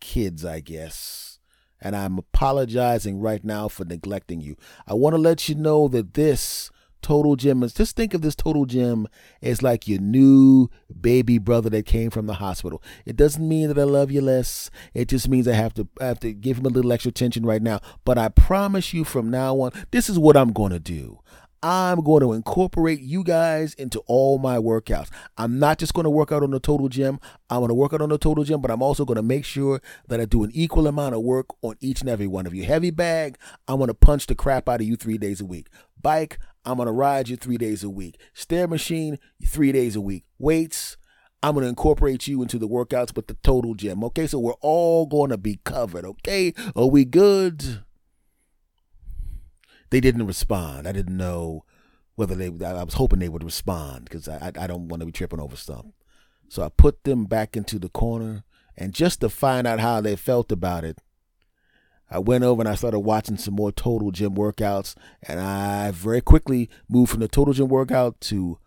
kids, 0.00 0.44
I 0.44 0.60
guess. 0.60 1.37
And 1.80 1.94
I'm 1.94 2.18
apologizing 2.18 3.20
right 3.20 3.44
now 3.44 3.68
for 3.68 3.84
neglecting 3.84 4.40
you. 4.40 4.56
I 4.86 4.94
want 4.94 5.14
to 5.14 5.20
let 5.20 5.48
you 5.48 5.54
know 5.54 5.88
that 5.88 6.14
this 6.14 6.70
Total 7.02 7.36
Gym 7.36 7.62
is 7.62 7.72
just 7.72 7.96
think 7.96 8.14
of 8.14 8.22
this 8.22 8.34
Total 8.34 8.66
Gym 8.66 9.06
as 9.40 9.62
like 9.62 9.86
your 9.86 10.00
new 10.00 10.68
baby 11.00 11.38
brother 11.38 11.70
that 11.70 11.86
came 11.86 12.10
from 12.10 12.26
the 12.26 12.34
hospital. 12.34 12.82
It 13.06 13.16
doesn't 13.16 13.46
mean 13.46 13.68
that 13.68 13.78
I 13.78 13.84
love 13.84 14.10
you 14.10 14.20
less. 14.20 14.70
It 14.94 15.08
just 15.08 15.28
means 15.28 15.46
I 15.46 15.54
have 15.54 15.74
to 15.74 15.88
I 16.00 16.06
have 16.06 16.20
to 16.20 16.32
give 16.32 16.58
him 16.58 16.66
a 16.66 16.70
little 16.70 16.92
extra 16.92 17.10
attention 17.10 17.46
right 17.46 17.62
now. 17.62 17.80
But 18.04 18.18
I 18.18 18.28
promise 18.28 18.92
you 18.92 19.04
from 19.04 19.30
now 19.30 19.54
on, 19.60 19.70
this 19.90 20.08
is 20.08 20.18
what 20.18 20.36
I'm 20.36 20.52
going 20.52 20.72
to 20.72 20.80
do. 20.80 21.20
I'm 21.62 22.02
going 22.02 22.20
to 22.22 22.32
incorporate 22.32 23.00
you 23.00 23.24
guys 23.24 23.74
into 23.74 24.00
all 24.06 24.38
my 24.38 24.58
workouts. 24.58 25.08
I'm 25.36 25.58
not 25.58 25.78
just 25.78 25.92
going 25.92 26.04
to 26.04 26.10
work 26.10 26.30
out 26.30 26.42
on 26.42 26.50
the 26.52 26.60
total 26.60 26.88
gym. 26.88 27.18
I'm 27.50 27.58
going 27.58 27.68
to 27.68 27.74
work 27.74 27.92
out 27.92 28.00
on 28.00 28.10
the 28.10 28.18
total 28.18 28.44
gym, 28.44 28.60
but 28.60 28.70
I'm 28.70 28.82
also 28.82 29.04
going 29.04 29.16
to 29.16 29.22
make 29.22 29.44
sure 29.44 29.80
that 30.06 30.20
I 30.20 30.24
do 30.24 30.44
an 30.44 30.50
equal 30.54 30.86
amount 30.86 31.14
of 31.14 31.22
work 31.22 31.46
on 31.62 31.74
each 31.80 32.00
and 32.00 32.08
every 32.08 32.28
one 32.28 32.46
of 32.46 32.54
you. 32.54 32.64
Heavy 32.64 32.90
bag, 32.90 33.38
I'm 33.66 33.78
going 33.78 33.88
to 33.88 33.94
punch 33.94 34.26
the 34.26 34.34
crap 34.34 34.68
out 34.68 34.80
of 34.80 34.86
you 34.86 34.96
three 34.96 35.18
days 35.18 35.40
a 35.40 35.44
week. 35.44 35.68
Bike, 36.00 36.38
I'm 36.64 36.76
going 36.76 36.86
to 36.86 36.92
ride 36.92 37.28
you 37.28 37.36
three 37.36 37.58
days 37.58 37.82
a 37.82 37.90
week. 37.90 38.20
Stair 38.34 38.68
machine, 38.68 39.18
three 39.44 39.72
days 39.72 39.96
a 39.96 40.00
week. 40.00 40.24
Weights, 40.38 40.96
I'm 41.42 41.54
going 41.54 41.64
to 41.64 41.68
incorporate 41.68 42.26
you 42.28 42.42
into 42.42 42.58
the 42.58 42.68
workouts 42.68 43.16
with 43.16 43.26
the 43.26 43.34
total 43.42 43.74
gym. 43.74 44.04
Okay, 44.04 44.26
so 44.26 44.38
we're 44.38 44.52
all 44.60 45.06
going 45.06 45.30
to 45.30 45.38
be 45.38 45.60
covered. 45.64 46.04
Okay, 46.04 46.52
are 46.76 46.86
we 46.86 47.04
good? 47.04 47.82
They 49.90 50.00
didn't 50.00 50.26
respond. 50.26 50.86
I 50.86 50.92
didn't 50.92 51.16
know 51.16 51.64
whether 52.16 52.34
they. 52.34 52.46
I 52.64 52.82
was 52.82 52.94
hoping 52.94 53.18
they 53.18 53.28
would 53.28 53.44
respond 53.44 54.04
because 54.04 54.28
I, 54.28 54.52
I 54.58 54.66
don't 54.66 54.88
want 54.88 55.00
to 55.00 55.06
be 55.06 55.12
tripping 55.12 55.40
over 55.40 55.56
stuff. 55.56 55.86
So 56.48 56.62
I 56.62 56.68
put 56.68 57.04
them 57.04 57.24
back 57.26 57.56
into 57.56 57.78
the 57.78 57.88
corner, 57.88 58.44
and 58.76 58.94
just 58.94 59.20
to 59.20 59.28
find 59.28 59.66
out 59.66 59.80
how 59.80 60.00
they 60.00 60.16
felt 60.16 60.50
about 60.50 60.84
it, 60.84 60.98
I 62.10 62.18
went 62.18 62.44
over 62.44 62.62
and 62.62 62.68
I 62.68 62.74
started 62.74 63.00
watching 63.00 63.36
some 63.36 63.54
more 63.54 63.70
total 63.70 64.10
gym 64.10 64.34
workouts, 64.34 64.94
and 65.22 65.40
I 65.40 65.90
very 65.90 66.20
quickly 66.20 66.70
moved 66.88 67.12
from 67.12 67.20
the 67.20 67.28
total 67.28 67.54
gym 67.54 67.68
workout 67.68 68.20
to 68.22 68.58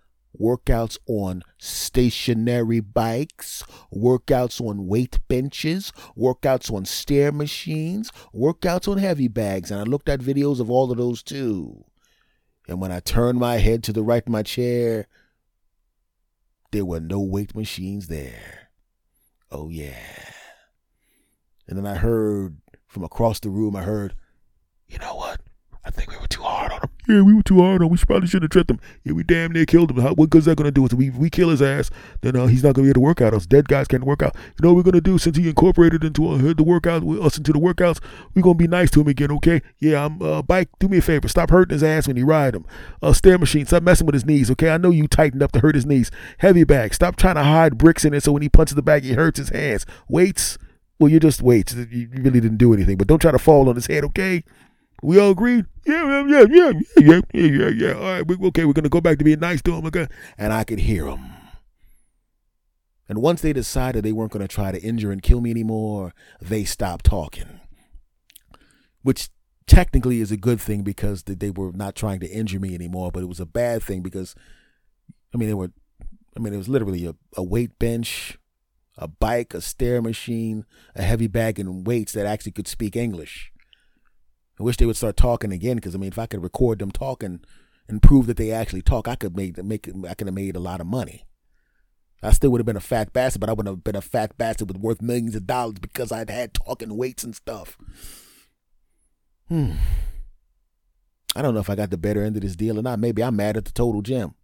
workouts 0.41 0.97
on 1.05 1.43
stationary 1.57 2.79
bikes, 2.79 3.63
workouts 3.93 4.59
on 4.59 4.87
weight 4.87 5.19
benches, 5.27 5.91
workouts 6.17 6.73
on 6.73 6.85
stair 6.85 7.31
machines, 7.31 8.11
workouts 8.33 8.87
on 8.87 8.97
heavy 8.97 9.27
bags. 9.27 9.69
And 9.71 9.79
I 9.79 9.83
looked 9.83 10.09
at 10.09 10.19
videos 10.19 10.59
of 10.59 10.71
all 10.71 10.91
of 10.91 10.97
those 10.97 11.21
too. 11.21 11.85
And 12.67 12.81
when 12.81 12.91
I 12.91 12.99
turned 12.99 13.39
my 13.39 13.57
head 13.57 13.83
to 13.83 13.93
the 13.93 14.03
right 14.03 14.23
of 14.23 14.31
my 14.31 14.43
chair, 14.43 15.07
there 16.71 16.85
were 16.85 16.99
no 16.99 17.19
weight 17.19 17.53
machines 17.55 18.07
there. 18.07 18.69
Oh, 19.51 19.69
yeah. 19.69 20.31
And 21.67 21.77
then 21.77 21.85
I 21.85 21.95
heard 21.95 22.57
from 22.87 23.03
across 23.03 23.39
the 23.39 23.49
room, 23.49 23.75
I 23.75 23.83
heard, 23.83 24.15
you 24.87 24.97
know 24.99 25.15
what? 25.15 25.41
I 25.83 25.89
think 25.89 26.11
we 26.11 26.17
were 26.17 26.27
too 26.27 26.43
hard 26.43 26.71
on 26.71 26.79
him. 26.81 26.90
Yeah, 27.07 27.21
we 27.21 27.33
were 27.33 27.41
too 27.41 27.59
hard 27.59 27.81
on 27.81 27.87
him. 27.87 27.91
We 27.91 27.97
probably 27.97 28.27
shouldn't 28.27 28.43
have 28.43 28.51
tripped 28.51 28.69
him. 28.69 28.79
Yeah, 29.03 29.13
we 29.13 29.23
damn 29.23 29.51
near 29.51 29.65
killed 29.65 29.91
him. 29.91 29.97
How, 29.97 30.13
what 30.13 30.29
good's 30.29 30.45
that 30.45 30.57
to 30.57 30.71
do? 30.71 30.85
If 30.85 30.93
we, 30.93 31.09
we 31.09 31.29
kill 31.29 31.49
his 31.49 31.61
ass, 31.61 31.89
then 32.21 32.35
uh, 32.35 32.45
he's 32.47 32.63
not 32.63 32.75
to 32.75 32.81
be 32.81 32.89
able 32.89 32.95
to 32.95 32.99
work 32.99 33.21
out. 33.21 33.33
Us 33.33 33.45
dead 33.45 33.67
guys 33.67 33.87
can't 33.87 34.03
work 34.03 34.21
out. 34.21 34.35
You 34.35 34.63
know 34.63 34.73
what 34.73 34.85
we're 34.85 34.91
to 34.91 35.01
do 35.01 35.17
since 35.17 35.37
he 35.37 35.49
incorporated 35.49 36.03
into 36.03 36.27
uh, 36.27 36.53
the 36.53 36.63
workout, 36.63 37.03
us 37.03 37.37
into 37.37 37.53
the 37.53 37.59
workouts? 37.59 37.99
We're 38.35 38.43
to 38.43 38.53
be 38.53 38.67
nice 38.67 38.91
to 38.91 39.01
him 39.01 39.07
again, 39.07 39.31
okay? 39.31 39.61
Yeah, 39.79 40.05
I'm 40.05 40.21
uh, 40.21 40.41
bike. 40.43 40.69
Do 40.79 40.87
me 40.87 40.99
a 40.99 41.01
favor. 41.01 41.27
Stop 41.27 41.49
hurting 41.49 41.73
his 41.73 41.83
ass 41.83 42.07
when 42.07 42.17
you 42.17 42.25
ride 42.25 42.55
him. 42.55 42.65
Uh, 43.01 43.13
stair 43.13 43.37
machine. 43.37 43.65
Stop 43.65 43.83
messing 43.83 44.05
with 44.05 44.13
his 44.13 44.25
knees, 44.25 44.51
okay? 44.51 44.69
I 44.69 44.77
know 44.77 44.91
you 44.91 45.07
tightened 45.07 45.41
up 45.41 45.51
to 45.53 45.59
hurt 45.59 45.75
his 45.75 45.85
knees. 45.85 46.11
Heavy 46.37 46.63
bag. 46.63 46.93
Stop 46.93 47.15
trying 47.15 47.35
to 47.35 47.43
hide 47.43 47.77
bricks 47.77 48.05
in 48.05 48.13
it 48.13 48.21
so 48.23 48.31
when 48.31 48.43
he 48.43 48.49
punches 48.49 48.75
the 48.75 48.81
bag, 48.81 49.03
he 49.03 49.13
hurts 49.13 49.39
his 49.39 49.49
hands. 49.49 49.85
Weights. 50.07 50.57
Well, 50.99 51.09
you 51.09 51.19
just 51.19 51.41
weights. 51.41 51.73
You 51.73 52.09
really 52.11 52.39
didn't 52.39 52.57
do 52.57 52.75
anything, 52.75 52.97
but 52.97 53.07
don't 53.07 53.19
try 53.19 53.31
to 53.31 53.39
fall 53.39 53.69
on 53.69 53.75
his 53.75 53.87
head, 53.87 54.03
okay? 54.03 54.43
We 55.01 55.19
all 55.19 55.31
agreed? 55.31 55.65
Yeah, 55.85 56.23
yeah, 56.23 56.45
yeah, 56.45 56.45
yeah, 56.49 56.71
yeah, 56.97 57.21
yeah, 57.33 57.45
yeah. 57.45 57.69
yeah. 57.69 57.93
All 57.93 58.01
right, 58.01 58.27
we, 58.27 58.35
okay, 58.47 58.65
we're 58.65 58.73
going 58.73 58.83
to 58.83 58.89
go 58.89 59.01
back 59.01 59.17
to 59.17 59.23
being 59.23 59.39
nice 59.39 59.61
to 59.63 59.73
him. 59.73 59.85
again. 59.85 60.09
And 60.37 60.53
I 60.53 60.63
could 60.63 60.79
hear 60.79 61.07
him. 61.07 61.25
And 63.09 63.21
once 63.21 63.41
they 63.41 63.51
decided 63.51 64.03
they 64.03 64.13
weren't 64.13 64.31
going 64.31 64.47
to 64.47 64.53
try 64.53 64.71
to 64.71 64.81
injure 64.81 65.11
and 65.11 65.21
kill 65.21 65.41
me 65.41 65.51
anymore, 65.51 66.13
they 66.39 66.63
stopped 66.63 67.05
talking. 67.05 67.59
Which 69.01 69.29
technically 69.67 70.21
is 70.21 70.31
a 70.31 70.37
good 70.37 70.61
thing 70.61 70.83
because 70.83 71.23
they 71.23 71.49
were 71.49 71.71
not 71.71 71.95
trying 71.95 72.19
to 72.19 72.29
injure 72.29 72.59
me 72.59 72.75
anymore, 72.75 73.11
but 73.11 73.23
it 73.23 73.27
was 73.27 73.39
a 73.39 73.45
bad 73.45 73.83
thing 73.83 74.01
because, 74.01 74.35
I 75.33 75.37
mean, 75.37 75.49
they 75.49 75.53
were, 75.55 75.71
I 76.37 76.39
mean, 76.39 76.53
it 76.53 76.57
was 76.57 76.69
literally 76.69 77.05
a, 77.05 77.15
a 77.35 77.43
weight 77.43 77.77
bench, 77.79 78.37
a 78.97 79.07
bike, 79.07 79.53
a 79.53 79.61
stair 79.61 80.01
machine, 80.01 80.65
a 80.95 81.01
heavy 81.01 81.27
bag, 81.27 81.59
and 81.59 81.85
weights 81.85 82.13
that 82.13 82.25
actually 82.25 82.51
could 82.51 82.67
speak 82.67 82.95
English. 82.95 83.51
I 84.59 84.63
wish 84.63 84.77
they 84.77 84.85
would 84.85 84.97
start 84.97 85.17
talking 85.17 85.51
again 85.51 85.77
because 85.77 85.95
I 85.95 85.97
mean, 85.97 86.11
if 86.11 86.19
I 86.19 86.25
could 86.25 86.43
record 86.43 86.79
them 86.79 86.91
talking 86.91 87.41
and 87.87 88.01
prove 88.01 88.27
that 88.27 88.37
they 88.37 88.51
actually 88.51 88.81
talk, 88.81 89.07
I 89.07 89.15
could 89.15 89.35
make 89.35 89.61
make 89.63 89.89
I 90.07 90.13
could 90.13 90.27
have 90.27 90.33
made 90.33 90.55
a 90.55 90.59
lot 90.59 90.81
of 90.81 90.87
money. 90.87 91.25
I 92.23 92.31
still 92.31 92.51
would 92.51 92.59
have 92.59 92.67
been 92.67 92.77
a 92.77 92.81
fat 92.81 93.13
bastard, 93.13 93.39
but 93.39 93.49
I 93.49 93.53
wouldn't 93.53 93.75
have 93.75 93.83
been 93.83 93.95
a 93.95 94.01
fat 94.01 94.37
bastard 94.37 94.67
with 94.67 94.77
worth 94.77 95.01
millions 95.01 95.35
of 95.35 95.47
dollars 95.47 95.79
because 95.79 96.11
I'd 96.11 96.29
had 96.29 96.53
talking 96.53 96.95
weights 96.95 97.23
and 97.23 97.35
stuff. 97.35 97.77
Hmm. 99.47 99.71
I 101.35 101.41
don't 101.41 101.53
know 101.53 101.59
if 101.61 101.69
I 101.69 101.75
got 101.75 101.89
the 101.89 101.97
better 101.97 102.23
end 102.23 102.35
of 102.35 102.43
this 102.43 102.55
deal 102.55 102.77
or 102.77 102.81
not. 102.81 102.99
Maybe 102.99 103.23
I'm 103.23 103.35
mad 103.35 103.57
at 103.57 103.65
the 103.65 103.71
total 103.71 104.01
gym. 104.01 104.35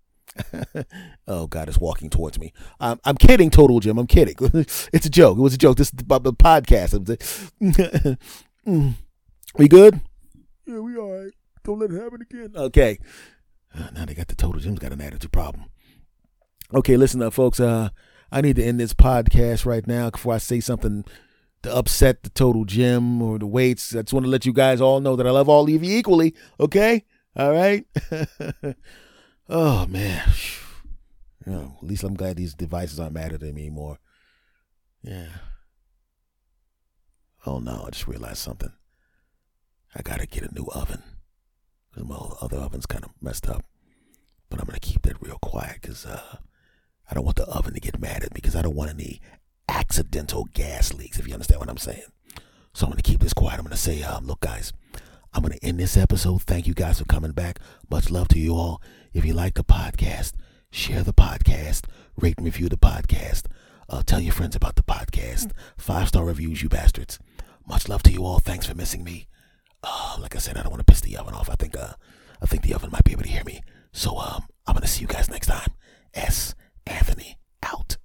oh 1.28 1.48
God, 1.48 1.70
it's 1.70 1.78
walking 1.78 2.10
towards 2.10 2.39
me. 2.39 2.54
I'm, 2.80 3.00
I'm 3.04 3.17
kidding, 3.17 3.50
total 3.50 3.80
gym. 3.80 3.98
I'm 3.98 4.08
kidding. 4.08 4.36
it's 4.93 5.06
a 5.06 5.10
joke. 5.10 5.38
It 5.38 5.41
was 5.41 5.54
a 5.54 5.58
joke. 5.58 5.78
This 5.78 5.88
is 5.88 5.91
the, 5.91 6.20
the 6.20 6.34
podcast. 6.34 6.98
We 9.58 9.67
good? 9.67 10.02
Yeah, 10.65 10.80
we 10.80 10.98
all 10.98 11.12
right. 11.12 11.34
Don't 11.63 11.80
let 11.80 11.91
it 11.91 12.02
happen 12.02 12.22
again. 12.22 12.52
Okay. 12.56 13.00
Uh, 13.74 13.89
now 13.93 14.06
they 14.06 14.13
got 14.13 14.28
the 14.28 14.36
total 14.36 14.62
gym's 14.62 14.80
got 14.80 14.91
an 14.91 15.02
attitude 15.02 15.32
problem. 15.32 15.65
Okay, 16.74 16.96
listen 16.96 17.22
up, 17.22 17.34
folks. 17.34 17.60
Uh, 17.60 17.89
I 18.32 18.41
need 18.41 18.58
to 18.58 18.63
end 18.63 18.80
this 18.80 18.93
podcast 18.93 19.65
right 19.65 19.86
now 19.88 20.10
before 20.10 20.34
I 20.34 20.38
say 20.38 20.60
something 20.60 21.06
to 21.63 21.76
upset 21.76 22.24
the 22.24 22.30
total 22.30 22.65
gym 22.65 23.22
or 23.22 23.39
the 23.39 23.48
weights. 23.48 23.96
I 23.96 24.02
just 24.02 24.13
want 24.13 24.26
to 24.26 24.30
let 24.30 24.46
you 24.46 24.54
guys 24.54 24.80
all 24.80 25.00
know 25.00 25.15
that 25.15 25.26
I 25.26 25.32
love 25.32 25.50
all 25.50 25.63
of 25.63 25.70
you 25.70 25.98
equally. 25.98 26.36
Okay? 26.60 27.04
All 27.36 27.52
right? 27.52 27.86
oh, 29.50 29.88
man. 29.88 30.30
You 31.46 31.52
know, 31.54 31.78
at 31.82 31.88
least 31.88 32.04
I'm 32.04 32.15
glad 32.15 32.36
these 32.36 32.54
devices 32.54 33.00
aren't 33.00 33.13
mad 33.13 33.34
at 33.34 33.41
me 33.41 33.50
anymore. 33.50 33.98
Yeah. 35.02 35.30
Oh, 37.46 37.60
no. 37.60 37.86
I 37.88 37.89
just 37.91 38.08
realized 38.08 38.39
something. 38.39 38.74
I 39.97 40.01
gotta 40.03 40.27
get 40.27 40.43
a 40.43 40.53
new 40.53 40.67
oven 40.73 41.01
because 41.89 42.07
my 42.07 42.15
other 42.41 42.57
oven's 42.57 42.86
kind 42.86 43.03
of 43.03 43.12
messed 43.19 43.49
up. 43.49 43.65
but 44.49 44.60
I'm 44.60 44.67
gonna 44.67 44.79
keep 44.79 45.01
that 45.01 45.21
real 45.21 45.39
quiet 45.41 45.79
because 45.81 46.05
uh, 46.05 46.38
I 47.10 47.15
don't 47.15 47.25
want 47.25 47.38
the 47.38 47.47
oven 47.47 47.73
to 47.73 47.79
get 47.79 47.99
mad 47.99 48.23
at 48.23 48.31
me 48.33 48.36
because 48.36 48.55
I 48.55 48.62
don't 48.62 48.75
want 48.75 48.91
any 48.91 49.19
accidental 49.67 50.45
gas 50.53 50.93
leaks. 50.93 51.17
If 51.19 51.27
you 51.27 51.33
understand 51.33 51.60
what 51.60 51.69
I'm 51.69 51.77
saying. 51.77 52.03
So 52.73 52.86
I'm 52.86 52.91
gonna 52.91 53.01
keep 53.01 53.21
this 53.21 53.33
quiet. 53.33 53.57
I'm 53.57 53.65
gonna 53.65 53.75
say, 53.75 54.03
um, 54.03 54.27
look, 54.27 54.41
guys, 54.41 54.71
I'm 55.33 55.41
gonna 55.41 55.55
end 55.63 55.79
this 55.79 55.97
episode. 55.97 56.43
Thank 56.43 56.67
you 56.67 56.73
guys 56.75 56.99
for 56.99 57.05
coming 57.05 57.31
back. 57.31 57.60
Much 57.89 58.12
love 58.12 58.27
to 58.29 58.39
you 58.39 58.53
all. 58.55 58.81
If 59.13 59.25
you 59.25 59.33
like 59.33 59.55
the 59.55 59.63
podcast, 59.63 60.33
share 60.71 61.01
the 61.01 61.13
podcast, 61.13 61.86
rate 62.17 62.38
and 62.38 62.45
review 62.45 62.69
the 62.69 62.77
podcast. 62.77 63.45
Uh, 63.89 64.03
tell 64.05 64.19
your 64.19 64.33
friends 64.33 64.55
about 64.55 64.75
the 64.75 64.83
podcast. 64.83 65.51
Five 65.75 66.10
star 66.10 66.23
reviews, 66.23 66.62
you 66.62 66.69
bastards. 66.69 67.17
Much 67.65 67.89
love 67.89 68.03
to 68.03 68.12
you 68.12 68.23
all. 68.23 68.39
Thanks 68.39 68.67
for 68.67 68.75
missing 68.75 69.03
me 69.03 69.27
uh, 69.83 70.17
like 70.19 70.35
I 70.35 70.39
said, 70.39 70.57
I 70.57 70.61
don't 70.63 70.71
want 70.71 70.85
to 70.85 70.91
piss 70.91 71.01
the 71.01 71.17
oven 71.17 71.33
off. 71.33 71.49
I 71.49 71.55
think 71.55 71.77
uh, 71.77 71.93
I 72.41 72.45
think 72.45 72.63
the 72.63 72.73
oven 72.73 72.91
might 72.91 73.03
be 73.03 73.11
able 73.11 73.23
to 73.23 73.29
hear 73.29 73.43
me. 73.43 73.61
So 73.91 74.17
um, 74.17 74.43
I'm 74.65 74.73
gonna 74.73 74.87
see 74.87 75.01
you 75.01 75.07
guys 75.07 75.29
next 75.29 75.47
time. 75.47 75.71
S. 76.13 76.55
Anthony 76.85 77.37
out. 77.63 77.97